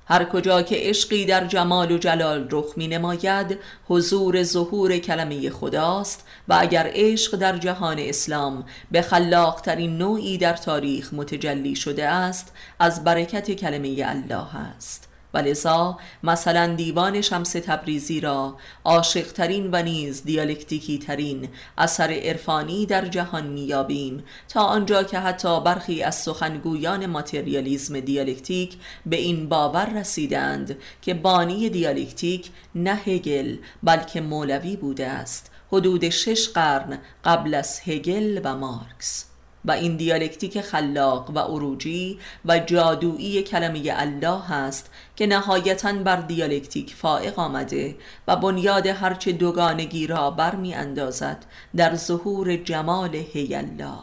هر 0.05 0.23
کجا 0.25 0.61
که 0.61 0.75
عشقی 0.79 1.25
در 1.25 1.45
جمال 1.45 1.91
و 1.91 1.97
جلال 1.97 2.47
رخ 2.51 2.73
می 2.77 2.87
نماید 2.87 3.59
حضور 3.87 4.43
ظهور 4.43 4.97
کلمه 4.97 5.49
خداست 5.49 6.27
و 6.47 6.57
اگر 6.59 6.91
عشق 6.93 7.35
در 7.35 7.57
جهان 7.57 7.99
اسلام 7.99 8.65
به 8.91 9.01
خلاقترین 9.01 9.97
نوعی 9.97 10.37
در 10.37 10.53
تاریخ 10.53 11.13
متجلی 11.13 11.75
شده 11.75 12.07
است 12.07 12.53
از 12.79 13.03
برکت 13.03 13.51
کلمه 13.51 14.03
الله 14.07 14.55
است. 14.55 15.08
ولذا 15.33 15.97
مثلا 16.23 16.75
دیوان 16.75 17.21
شمس 17.21 17.51
تبریزی 17.51 18.19
را 18.19 18.57
عاشقترین 18.85 19.69
و 19.71 19.83
نیز 19.83 20.23
دیالکتیکی 20.23 20.97
ترین 20.97 21.49
اثر 21.77 22.11
عرفانی 22.11 22.85
در 22.85 23.05
جهان 23.05 23.47
میابیم 23.47 24.23
تا 24.47 24.61
آنجا 24.61 25.03
که 25.03 25.19
حتی 25.19 25.61
برخی 25.61 26.03
از 26.03 26.15
سخنگویان 26.15 27.05
ماتریالیزم 27.05 27.99
دیالکتیک 27.99 28.77
به 29.05 29.15
این 29.15 29.49
باور 29.49 29.99
رسیدند 29.99 30.77
که 31.01 31.13
بانی 31.13 31.69
دیالکتیک 31.69 32.49
نه 32.75 32.95
هگل 32.95 33.57
بلکه 33.83 34.21
مولوی 34.21 34.75
بوده 34.75 35.07
است. 35.07 35.51
حدود 35.71 36.09
شش 36.09 36.49
قرن 36.49 36.99
قبل 37.25 37.53
از 37.53 37.81
هگل 37.85 38.41
و 38.43 38.55
مارکس. 38.55 39.28
و 39.65 39.71
این 39.71 39.97
دیالکتیک 39.97 40.61
خلاق 40.61 41.29
و 41.29 41.39
عروجی 41.39 42.19
و 42.45 42.59
جادویی 42.59 43.43
کلمه 43.43 43.93
الله 43.95 44.51
است 44.51 44.89
که 45.15 45.27
نهایتا 45.27 45.93
بر 45.93 46.15
دیالکتیک 46.15 46.95
فائق 46.95 47.39
آمده 47.39 47.95
و 48.27 48.35
بنیاد 48.35 48.87
هرچه 48.87 49.31
دوگانگی 49.31 50.07
را 50.07 50.31
برمی 50.31 50.73
اندازد 50.73 51.45
در 51.75 51.95
ظهور 51.95 52.55
جمال 52.55 53.15
هی 53.15 53.55
الله. 53.55 53.99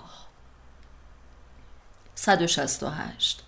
168 2.15 3.46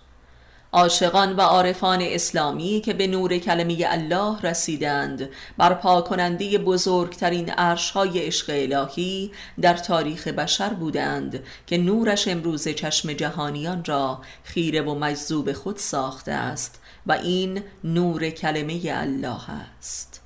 عاشقان 0.73 1.35
و 1.35 1.41
عارفان 1.41 2.01
اسلامی 2.01 2.81
که 2.85 2.93
به 2.93 3.07
نور 3.07 3.37
کلمه 3.37 3.85
الله 3.87 4.41
رسیدند 4.41 5.29
برپا 5.57 6.01
کننده 6.01 6.57
بزرگترین 6.57 7.49
عرشهای 7.49 8.19
عشق 8.19 8.45
الهی 8.49 9.31
در 9.61 9.73
تاریخ 9.73 10.27
بشر 10.27 10.69
بودند 10.69 11.43
که 11.67 11.77
نورش 11.77 12.27
امروز 12.27 12.67
چشم 12.67 13.13
جهانیان 13.13 13.83
را 13.85 14.21
خیره 14.43 14.81
و 14.81 14.95
مجذوب 14.95 15.53
خود 15.53 15.77
ساخته 15.77 16.31
است 16.31 16.81
و 17.07 17.11
این 17.11 17.63
نور 17.83 18.29
کلمه 18.29 18.81
الله 18.85 19.49
است. 19.49 20.21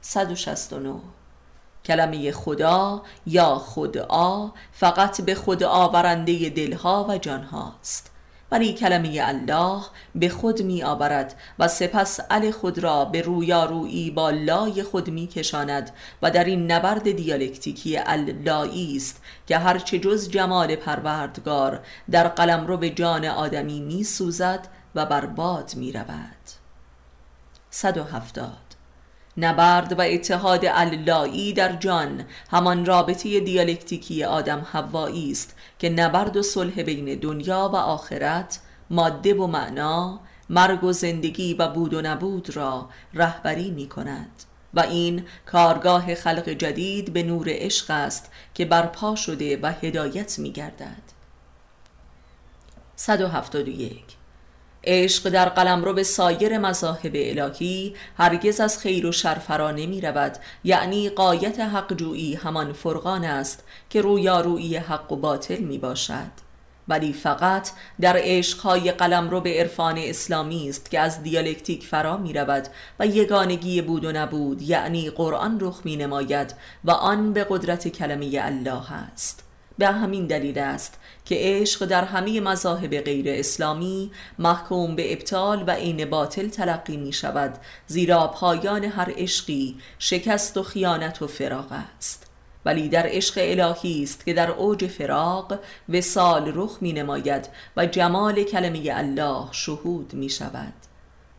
169 0.00 0.94
کلمه 1.84 2.32
خدا 2.32 3.02
یا 3.26 3.58
خدا 3.58 4.52
فقط 4.72 5.20
به 5.20 5.34
خود 5.34 5.62
آورنده 5.62 6.48
دلها 6.48 7.06
و 7.08 7.18
جانهاست 7.18 8.09
ولی 8.50 8.72
کلمه 8.72 9.18
الله 9.22 9.82
به 10.14 10.28
خود 10.28 10.62
می 10.62 10.82
آورد 10.82 11.34
و 11.58 11.68
سپس 11.68 12.20
ال 12.30 12.50
خود 12.50 12.78
را 12.78 13.04
به 13.04 13.22
رویارویی 13.22 14.10
با 14.10 14.30
لای 14.30 14.82
خود 14.82 15.10
می 15.10 15.26
کشاند 15.26 15.90
و 16.22 16.30
در 16.30 16.44
این 16.44 16.72
نبرد 16.72 17.10
دیالکتیکی 17.10 17.98
اللایی 17.98 18.96
است 18.96 19.22
که 19.46 19.58
هرچه 19.58 19.98
جز 19.98 20.30
جمال 20.30 20.76
پروردگار 20.76 21.80
در 22.10 22.28
قلم 22.28 22.66
رو 22.66 22.76
به 22.76 22.90
جان 22.90 23.24
آدمی 23.24 23.80
می 23.80 24.04
سوزد 24.04 24.68
و 24.94 25.06
برباد 25.06 25.72
می 25.76 25.92
رود. 25.92 26.36
170 27.70 28.69
نبرد 29.36 29.98
و 29.98 30.02
اتحاد 30.02 30.64
اللایی 30.64 31.52
در 31.52 31.72
جان 31.72 32.24
همان 32.50 32.86
رابطه 32.86 33.40
دیالکتیکی 33.40 34.24
آدم 34.24 34.66
هوایی 34.72 35.30
است 35.30 35.56
که 35.78 35.88
نبرد 35.88 36.36
و 36.36 36.42
صلح 36.42 36.82
بین 36.82 37.18
دنیا 37.18 37.70
و 37.72 37.76
آخرت 37.76 38.60
ماده 38.90 39.34
و 39.34 39.46
معنا 39.46 40.20
مرگ 40.50 40.84
و 40.84 40.92
زندگی 40.92 41.54
و 41.54 41.68
بود 41.68 41.94
و 41.94 42.02
نبود 42.02 42.56
را 42.56 42.88
رهبری 43.14 43.70
می 43.70 43.88
کند 43.88 44.30
و 44.74 44.80
این 44.80 45.24
کارگاه 45.46 46.14
خلق 46.14 46.48
جدید 46.48 47.12
به 47.12 47.22
نور 47.22 47.46
عشق 47.48 47.90
است 47.90 48.30
که 48.54 48.64
برپا 48.64 49.14
شده 49.14 49.58
و 49.62 49.72
هدایت 49.82 50.38
می 50.38 50.52
گردد 50.52 51.02
171 52.96 54.09
عشق 54.84 55.28
در 55.28 55.48
قلم 55.48 55.84
رو 55.84 55.92
به 55.92 56.02
سایر 56.02 56.58
مذاهب 56.58 57.12
الهی 57.14 57.94
هرگز 58.18 58.60
از 58.60 58.78
خیر 58.78 59.06
و 59.06 59.12
شر 59.12 59.34
فرا 59.34 59.70
نمی 59.70 60.00
رود. 60.00 60.36
یعنی 60.64 61.08
قایت 61.08 61.60
حق 61.60 61.96
جویی 61.96 62.34
همان 62.34 62.72
فرقان 62.72 63.24
است 63.24 63.64
که 63.90 64.00
رویارویی 64.00 64.76
حق 64.76 65.12
و 65.12 65.16
باطل 65.16 65.58
می 65.58 65.78
باشد. 65.78 66.50
ولی 66.88 67.12
فقط 67.12 67.70
در 68.00 68.16
عشقهای 68.18 68.92
قلم 68.92 69.30
رو 69.30 69.40
به 69.40 69.60
عرفان 69.60 69.98
اسلامی 69.98 70.68
است 70.68 70.90
که 70.90 71.00
از 71.00 71.22
دیالکتیک 71.22 71.86
فرا 71.86 72.16
می 72.16 72.32
رود 72.32 72.68
و 73.00 73.06
یگانگی 73.06 73.82
بود 73.82 74.04
و 74.04 74.12
نبود 74.12 74.62
یعنی 74.62 75.10
قرآن 75.10 75.58
رخ 75.60 75.80
می 75.84 75.96
نماید 75.96 76.54
و 76.84 76.90
آن 76.90 77.32
به 77.32 77.46
قدرت 77.50 77.88
کلمه 77.88 78.30
الله 78.42 78.92
است. 78.92 79.49
به 79.80 79.86
همین 79.86 80.26
دلیل 80.26 80.58
است 80.58 80.98
که 81.24 81.36
عشق 81.38 81.84
در 81.84 82.04
همه 82.04 82.40
مذاهب 82.40 83.00
غیر 83.00 83.24
اسلامی 83.28 84.10
محکوم 84.38 84.96
به 84.96 85.12
ابطال 85.12 85.64
و 85.66 85.70
عین 85.70 86.04
باطل 86.10 86.48
تلقی 86.48 86.96
می 86.96 87.12
شود 87.12 87.58
زیرا 87.86 88.28
پایان 88.28 88.84
هر 88.84 89.12
عشقی 89.16 89.76
شکست 89.98 90.56
و 90.56 90.62
خیانت 90.62 91.22
و 91.22 91.26
فراغ 91.26 91.72
است. 91.96 92.26
ولی 92.64 92.88
در 92.88 93.06
عشق 93.06 93.34
الهی 93.36 94.02
است 94.02 94.24
که 94.24 94.32
در 94.32 94.50
اوج 94.50 94.86
فراق 94.86 95.58
وسال 95.88 96.52
رخ 96.54 96.78
می 96.80 96.92
نماید 96.92 97.48
و 97.76 97.86
جمال 97.86 98.42
کلمه 98.42 98.82
الله 98.92 99.48
شهود 99.52 100.14
می 100.14 100.30
شود. 100.30 100.72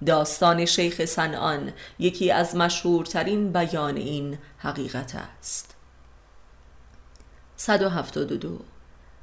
داستان 0.05 0.65
شیخ 0.65 1.05
سنان 1.05 1.71
یکی 1.99 2.31
از 2.31 2.55
مشهورترین 2.55 3.51
بیان 3.51 3.97
این 3.97 4.37
حقیقت 4.57 5.15
است. 5.15 5.70
172 7.61 8.59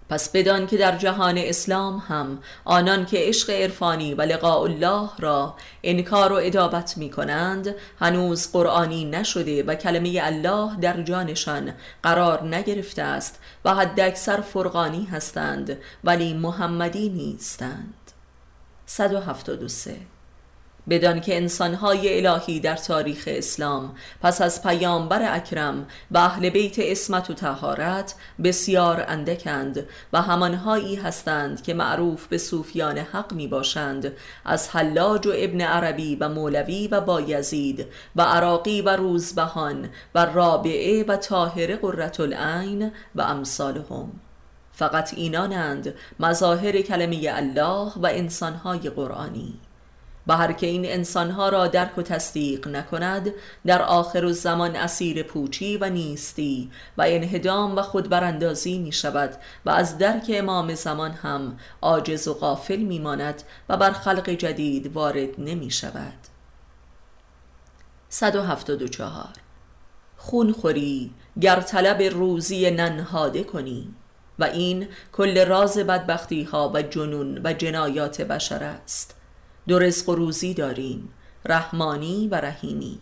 پس 0.09 0.30
بدان 0.32 0.66
که 0.66 0.76
در 0.76 0.97
جهان 0.97 1.39
اسلام 1.39 1.99
هم 2.09 2.39
آنان 2.64 3.07
که 3.07 3.18
عشق 3.20 3.51
عرفانی 3.51 4.14
و 4.14 4.22
لقاء 4.22 4.62
الله 4.62 5.11
را 5.18 5.55
انکار 5.82 6.32
و 6.32 6.36
ادابت 6.43 6.99
می 6.99 7.11
کنند 7.11 7.74
هنوز 8.01 8.53
قرآنی 8.53 9.05
نشده 9.05 9.62
و 9.62 9.74
کلمه 9.74 10.20
الله 10.22 10.76
در 10.80 11.03
جانشان 11.03 11.74
قرار 12.03 12.43
نگرفته 12.43 13.03
است 13.03 13.41
و 13.64 13.74
حد 13.74 14.01
اکثر 14.01 14.41
فرقانی 14.41 15.05
هستند 15.05 15.78
ولی 16.05 16.34
محمدی 16.34 17.09
نیستند. 17.09 17.95
173 18.86 19.97
بدان 20.91 21.20
که 21.20 21.36
انسانهای 21.36 22.26
الهی 22.26 22.61
در 22.61 22.76
تاریخ 22.76 23.24
اسلام 23.26 23.95
پس 24.22 24.43
از 24.43 24.62
پیامبر 24.62 25.34
اکرم 25.36 25.86
و 26.11 26.18
اهل 26.18 26.51
بیت 26.51 26.78
اسمت 26.78 27.30
و 27.30 27.34
تهارت 27.34 28.14
بسیار 28.45 29.05
اندکند 29.09 29.86
و 30.12 30.22
همانهایی 30.22 30.97
هستند 30.97 31.62
که 31.62 31.74
معروف 31.74 32.26
به 32.26 32.39
صوفیان 32.39 32.99
حق 32.99 33.32
می 33.32 33.49
باشند 33.49 34.12
از 34.45 34.68
حلاج 34.68 35.26
و 35.26 35.32
ابن 35.34 35.61
عربی 35.61 36.16
و 36.16 36.28
مولوی 36.28 36.89
و 36.89 37.01
بایزید 37.01 37.86
و 38.16 38.22
عراقی 38.22 38.82
و 38.82 38.97
روزبهان 38.97 39.89
و 40.14 40.26
رابعه 40.26 41.05
و 41.05 41.16
طاهره 41.16 41.76
قررت 41.76 42.20
العین 42.20 42.93
و 43.14 43.22
امثالهم. 43.22 44.12
فقط 44.72 45.14
اینانند 45.14 45.95
مظاهر 46.20 46.80
کلمه 46.80 47.20
الله 47.28 47.93
و 47.97 48.07
انسانهای 48.07 48.91
قرآنی. 48.91 49.55
و 50.29 50.37
هر 50.37 50.53
که 50.53 50.66
این 50.66 50.85
انسانها 50.87 51.49
را 51.49 51.66
درک 51.66 51.99
و 51.99 52.03
تصدیق 52.03 52.68
نکند 52.68 53.31
در 53.66 53.83
آخر 53.83 54.24
و 54.24 54.33
زمان 54.33 54.76
اسیر 54.76 55.22
پوچی 55.22 55.76
و 55.76 55.91
نیستی 55.91 56.70
و 56.99 57.05
انهدام 57.07 57.76
و 57.76 57.83
خودبراندازی 57.83 58.79
می 58.79 58.93
شود 58.93 59.35
و 59.66 59.70
از 59.70 59.99
درک 59.99 60.31
امام 60.35 60.74
زمان 60.74 61.11
هم 61.11 61.59
عاجز 61.83 62.29
و 62.29 62.35
غافل 62.35 62.76
می 62.76 62.99
ماند 62.99 63.43
و 63.68 63.76
بر 63.76 63.93
خلق 63.93 64.31
جدید 64.31 64.93
وارد 64.97 65.41
نمی 65.41 65.70
شود 65.70 66.18
174 68.09 69.29
خون 70.16 70.53
خوری 70.53 71.11
گر 71.41 71.61
طلب 71.61 72.03
روزی 72.03 72.70
ننهاده 72.70 73.45
کنی 73.45 73.95
و 74.39 74.45
این 74.45 74.89
کل 75.12 75.47
راز 75.47 75.79
بدبختی 75.79 76.43
ها 76.43 76.70
و 76.74 76.83
جنون 76.83 77.41
و 77.45 77.53
جنایات 77.53 78.20
بشر 78.20 78.64
است. 78.64 79.18
دو 79.69 79.79
رزق 79.79 80.09
و 80.09 80.14
روزی 80.14 80.55
داریم 80.55 81.09
رحمانی 81.45 82.29
و 82.29 82.35
رحیمی. 82.35 82.99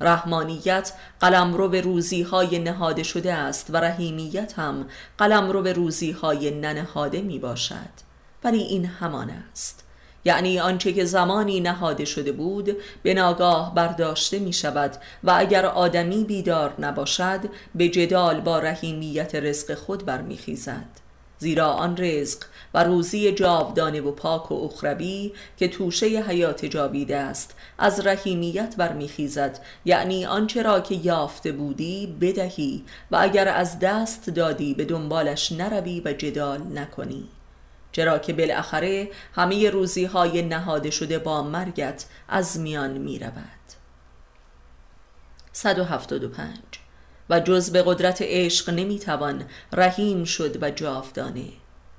رحمانیت 0.00 0.92
قلم 1.20 1.54
رو 1.54 1.68
به 1.68 1.80
روزی 1.80 2.22
های 2.22 2.58
نهاده 2.58 3.02
شده 3.02 3.32
است 3.32 3.66
و 3.70 3.76
رحیمیت 3.76 4.58
هم 4.58 4.86
قلم 5.18 5.50
رو 5.50 5.62
به 5.62 5.72
روزی 5.72 6.10
های 6.10 6.50
ننهاده 6.50 7.22
می 7.22 7.38
باشد. 7.38 8.06
ولی 8.44 8.62
این 8.62 8.84
همان 8.84 9.30
است. 9.30 9.84
یعنی 10.24 10.60
آنچه 10.60 10.92
که 10.92 11.04
زمانی 11.04 11.60
نهاده 11.60 12.04
شده 12.04 12.32
بود 12.32 12.76
به 13.02 13.14
ناگاه 13.14 13.74
برداشته 13.74 14.38
می 14.38 14.52
شود 14.52 14.96
و 15.24 15.34
اگر 15.36 15.66
آدمی 15.66 16.24
بیدار 16.24 16.74
نباشد 16.78 17.40
به 17.74 17.88
جدال 17.88 18.40
با 18.40 18.58
رحیمیت 18.58 19.34
رزق 19.34 19.74
خود 19.74 20.04
برمیخیزد. 20.04 21.05
زیرا 21.38 21.68
آن 21.68 21.96
رزق 21.96 22.44
و 22.74 22.84
روزی 22.84 23.32
جاودانه 23.32 24.00
و 24.00 24.12
پاک 24.12 24.52
و 24.52 24.54
اخروی 24.54 25.32
که 25.56 25.68
توشه 25.68 26.06
حیات 26.06 26.64
جاویده 26.64 27.16
است 27.16 27.54
از 27.78 28.06
رحیمیت 28.06 28.74
برمیخیزد. 28.76 29.60
یعنی 29.84 30.26
آنچه 30.26 30.62
را 30.62 30.80
که 30.80 30.94
یافته 30.94 31.52
بودی 31.52 32.16
بدهی 32.20 32.84
و 33.10 33.16
اگر 33.20 33.48
از 33.48 33.78
دست 33.78 34.30
دادی 34.30 34.74
به 34.74 34.84
دنبالش 34.84 35.52
نروی 35.52 36.02
و 36.04 36.12
جدال 36.12 36.62
نکنی. 36.74 37.28
چرا 37.92 38.18
که 38.18 38.32
بالاخره 38.32 39.10
همه 39.34 39.70
روزی 39.70 40.04
های 40.04 40.42
نهاده 40.42 40.90
شده 40.90 41.18
با 41.18 41.42
مرگت 41.42 42.06
از 42.28 42.60
میان 42.60 42.98
می 42.98 43.18
رود 43.18 43.32
175 45.52 46.85
و 47.30 47.40
جز 47.40 47.70
به 47.70 47.82
قدرت 47.82 48.22
عشق 48.22 48.70
نمی‌توان 48.70 49.44
رحیم 49.72 50.24
شد 50.24 50.62
و 50.62 50.70
جاودانه. 50.70 51.48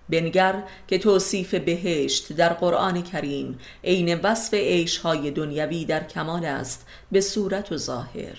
بنگر 0.10 0.64
که 0.88 0.98
توصیف 0.98 1.54
بهشت 1.54 2.34
در 2.34 2.54
قرآن 2.54 3.04
کریم 3.04 3.60
عین 3.84 4.16
وصف 4.16 4.54
عیشهای 4.54 5.32
دنیوی 5.32 5.86
در 5.86 6.04
کمال 6.04 6.46
است 6.46 6.86
به 7.12 7.22
صورت 7.22 7.72
و 7.72 7.78
ظاهر. 7.78 8.38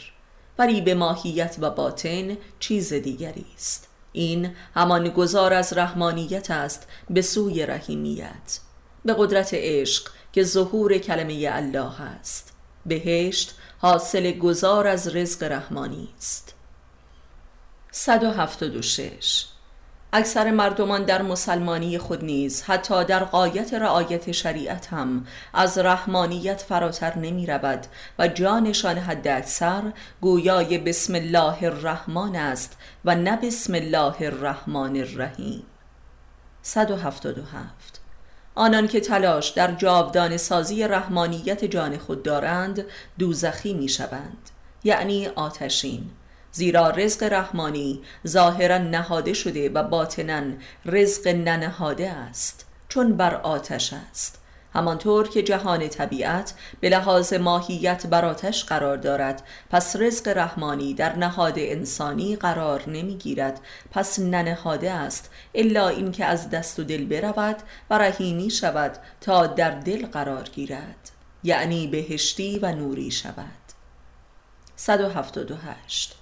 ولی 0.58 0.80
به 0.80 0.94
ماهیت 0.94 1.56
و 1.60 1.70
باطن 1.70 2.36
چیز 2.60 2.92
دیگری 2.92 3.46
است. 3.54 3.88
این 4.12 4.50
همان 4.74 5.08
گذار 5.08 5.52
از 5.52 5.72
رحمانیت 5.72 6.50
است 6.50 6.88
به 7.10 7.22
سوی 7.22 7.66
رحیمیت. 7.66 8.58
به 9.04 9.14
قدرت 9.18 9.50
عشق 9.52 10.10
که 10.32 10.42
ظهور 10.42 10.98
کلمه 10.98 11.48
الله 11.52 12.00
است. 12.00 12.52
بهشت 12.86 13.54
حاصل 13.78 14.32
گذار 14.32 14.86
از 14.86 15.16
رزق 15.16 15.42
رحمانی 15.42 16.08
است. 16.18 16.54
176 17.90 19.46
اکثر 20.12 20.50
مردمان 20.50 21.04
در 21.04 21.22
مسلمانی 21.22 21.98
خود 21.98 22.24
نیز 22.24 22.62
حتی 22.62 23.04
در 23.04 23.24
قایت 23.24 23.74
رعایت 23.74 24.32
شریعت 24.32 24.86
هم 24.86 25.26
از 25.54 25.78
رحمانیت 25.78 26.60
فراتر 26.62 27.18
نمی 27.18 27.46
رود 27.46 27.86
و 28.18 28.28
جانشان 28.28 28.98
حد 28.98 29.28
اکثر 29.28 29.92
گویای 30.20 30.78
بسم 30.78 31.14
الله 31.14 31.62
الرحمن 31.62 32.36
است 32.36 32.76
و 33.04 33.14
نه 33.14 33.36
بسم 33.36 33.74
الله 33.74 34.14
الرحمن 34.20 34.96
الرحیم 34.96 35.62
177 36.62 38.00
آنان 38.54 38.88
که 38.88 39.00
تلاش 39.00 39.50
در 39.50 39.72
جاودان 39.72 40.36
سازی 40.36 40.84
رحمانیت 40.84 41.64
جان 41.64 41.98
خود 41.98 42.22
دارند 42.22 42.84
دوزخی 43.18 43.74
می 43.74 43.88
شوند 43.88 44.50
یعنی 44.84 45.26
آتشین. 45.26 46.10
زیرا 46.52 46.90
رزق 46.90 47.22
رحمانی 47.22 48.02
ظاهرا 48.26 48.78
نهاده 48.78 49.32
شده 49.32 49.68
و 49.68 49.82
باطنا 49.82 50.42
رزق 50.86 51.28
ننهاده 51.28 52.10
است 52.10 52.66
چون 52.88 53.16
بر 53.16 53.34
آتش 53.34 53.92
است. 53.92 54.38
همانطور 54.74 55.28
که 55.28 55.42
جهان 55.42 55.88
طبیعت 55.88 56.54
به 56.80 56.88
لحاظ 56.88 57.32
ماهیت 57.32 58.06
بر 58.06 58.24
آتش 58.24 58.64
قرار 58.64 58.96
دارد 58.96 59.42
پس 59.70 59.96
رزق 59.96 60.28
رحمانی 60.28 60.94
در 60.94 61.16
نهاد 61.16 61.54
انسانی 61.56 62.36
قرار 62.36 62.88
نمی‌گیرد. 62.88 63.60
پس 63.90 64.18
ننهاده 64.18 64.90
است 64.90 65.30
الا 65.54 65.88
اینکه 65.88 66.24
از 66.24 66.50
دست 66.50 66.78
و 66.78 66.84
دل 66.84 67.04
برود 67.04 67.56
و 67.90 67.98
رحیمی 67.98 68.50
شود 68.50 68.98
تا 69.20 69.46
در 69.46 69.70
دل 69.70 70.06
قرار 70.06 70.42
گیرد. 70.42 71.10
یعنی 71.44 71.86
بهشتی 71.86 72.58
و 72.58 72.72
نوری 72.72 73.10
شود. 73.10 73.44
178 74.76 76.17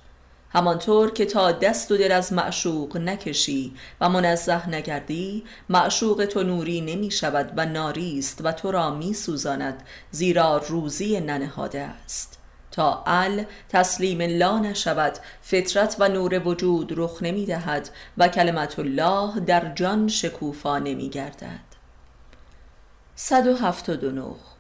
همانطور 0.57 1.11
که 1.11 1.27
تا 1.27 1.53
دست 1.53 1.93
و 1.93 1.97
دل 1.97 2.13
از 2.13 2.33
معشوق 2.33 2.97
نکشی 2.97 3.75
و 4.01 4.09
منزه 4.09 4.69
نگردی 4.69 5.45
معشوق 5.69 6.25
تو 6.25 6.43
نوری 6.43 6.81
نمی 6.81 7.11
شود 7.11 7.53
و 7.57 7.67
ناری 7.67 8.19
است 8.19 8.41
و 8.45 8.53
تو 8.53 8.71
را 8.71 8.91
می 8.91 9.15
سوزاند 9.15 9.83
زیرا 10.11 10.63
روزی 10.69 11.21
ننهاده 11.21 11.81
است. 11.81 12.39
تا 12.71 13.03
ال 13.07 13.45
تسلیم 13.69 14.23
لا 14.23 14.59
نشود 14.59 15.19
فطرت 15.43 15.97
و 15.99 16.09
نور 16.09 16.49
وجود 16.49 16.93
رخ 16.97 17.23
نمی 17.23 17.47
دهد 17.47 17.91
و 18.19 18.29
کلمت 18.29 18.79
الله 18.79 19.41
در 19.41 19.75
جان 19.75 20.09
شکوفا 20.09 20.79
نمی 20.79 21.09
گردد. 21.09 21.67
179 23.15 24.56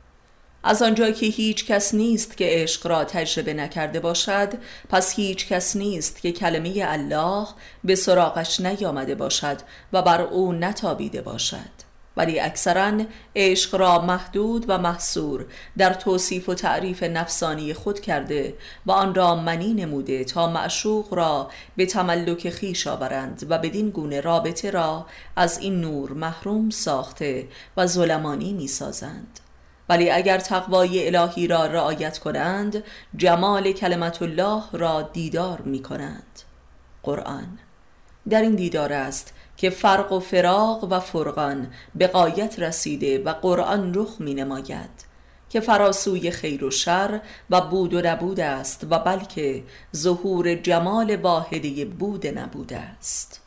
از 0.68 0.82
آنجا 0.82 1.10
که 1.10 1.26
هیچ 1.26 1.66
کس 1.66 1.94
نیست 1.94 2.36
که 2.36 2.44
عشق 2.48 2.86
را 2.86 3.04
تجربه 3.04 3.54
نکرده 3.54 4.00
باشد 4.00 4.52
پس 4.88 5.14
هیچ 5.14 5.48
کس 5.48 5.76
نیست 5.76 6.22
که 6.22 6.32
کلمه 6.32 6.74
الله 6.78 7.46
به 7.84 7.94
سراغش 7.94 8.60
نیامده 8.60 9.14
باشد 9.14 9.56
و 9.92 10.02
بر 10.02 10.22
او 10.22 10.52
نتابیده 10.52 11.22
باشد. 11.22 11.86
ولی 12.16 12.40
اکثرا 12.40 12.92
عشق 13.36 13.74
را 13.74 13.98
محدود 13.98 14.64
و 14.68 14.78
محصور 14.78 15.46
در 15.78 15.94
توصیف 15.94 16.48
و 16.48 16.54
تعریف 16.54 17.02
نفسانی 17.02 17.74
خود 17.74 18.00
کرده 18.00 18.54
و 18.86 18.92
آن 18.92 19.14
را 19.14 19.34
منی 19.34 19.74
نموده 19.74 20.24
تا 20.24 20.50
معشوق 20.50 21.14
را 21.14 21.50
به 21.76 21.86
تملک 21.86 22.50
خیش 22.50 22.86
آورند 22.86 23.46
و 23.48 23.58
بدین 23.58 23.90
گونه 23.90 24.20
رابطه 24.20 24.70
را 24.70 25.06
از 25.36 25.58
این 25.58 25.80
نور 25.80 26.12
محروم 26.12 26.70
ساخته 26.70 27.48
و 27.76 27.86
ظلمانی 27.86 28.52
می 28.52 28.68
سازند 28.68 29.40
ولی 29.89 30.11
اگر 30.11 30.39
تقوای 30.39 31.07
الهی 31.07 31.47
را 31.47 31.66
رعایت 31.66 32.18
کنند 32.18 32.84
جمال 33.16 33.72
کلمت 33.72 34.22
الله 34.22 34.62
را 34.72 35.03
دیدار 35.03 35.61
می 35.61 35.82
کنند 35.82 36.43
قرآن 37.03 37.59
در 38.28 38.43
این 38.43 38.55
دیدار 38.55 38.93
است 38.93 39.32
که 39.57 39.70
فرق 39.70 40.12
و 40.12 40.20
فراق 40.20 40.84
و 40.84 41.01
فرقان 41.01 41.72
به 41.95 42.07
قایت 42.07 42.59
رسیده 42.59 43.18
و 43.18 43.32
قرآن 43.32 43.95
رخ 43.95 44.16
می 44.18 44.34
نماید 44.34 45.07
که 45.51 45.61
فراسوی 45.61 46.30
خیر 46.30 46.64
و 46.64 46.70
شر 46.70 47.20
و 47.51 47.61
بود 47.61 47.95
و 47.95 48.01
نبود 48.05 48.41
است 48.41 48.87
و 48.91 48.99
بلکه 48.99 49.64
ظهور 49.97 50.55
جمال 50.55 51.16
واحده 51.16 51.84
بود 51.84 52.26
نبود 52.26 52.72
است. 52.72 53.45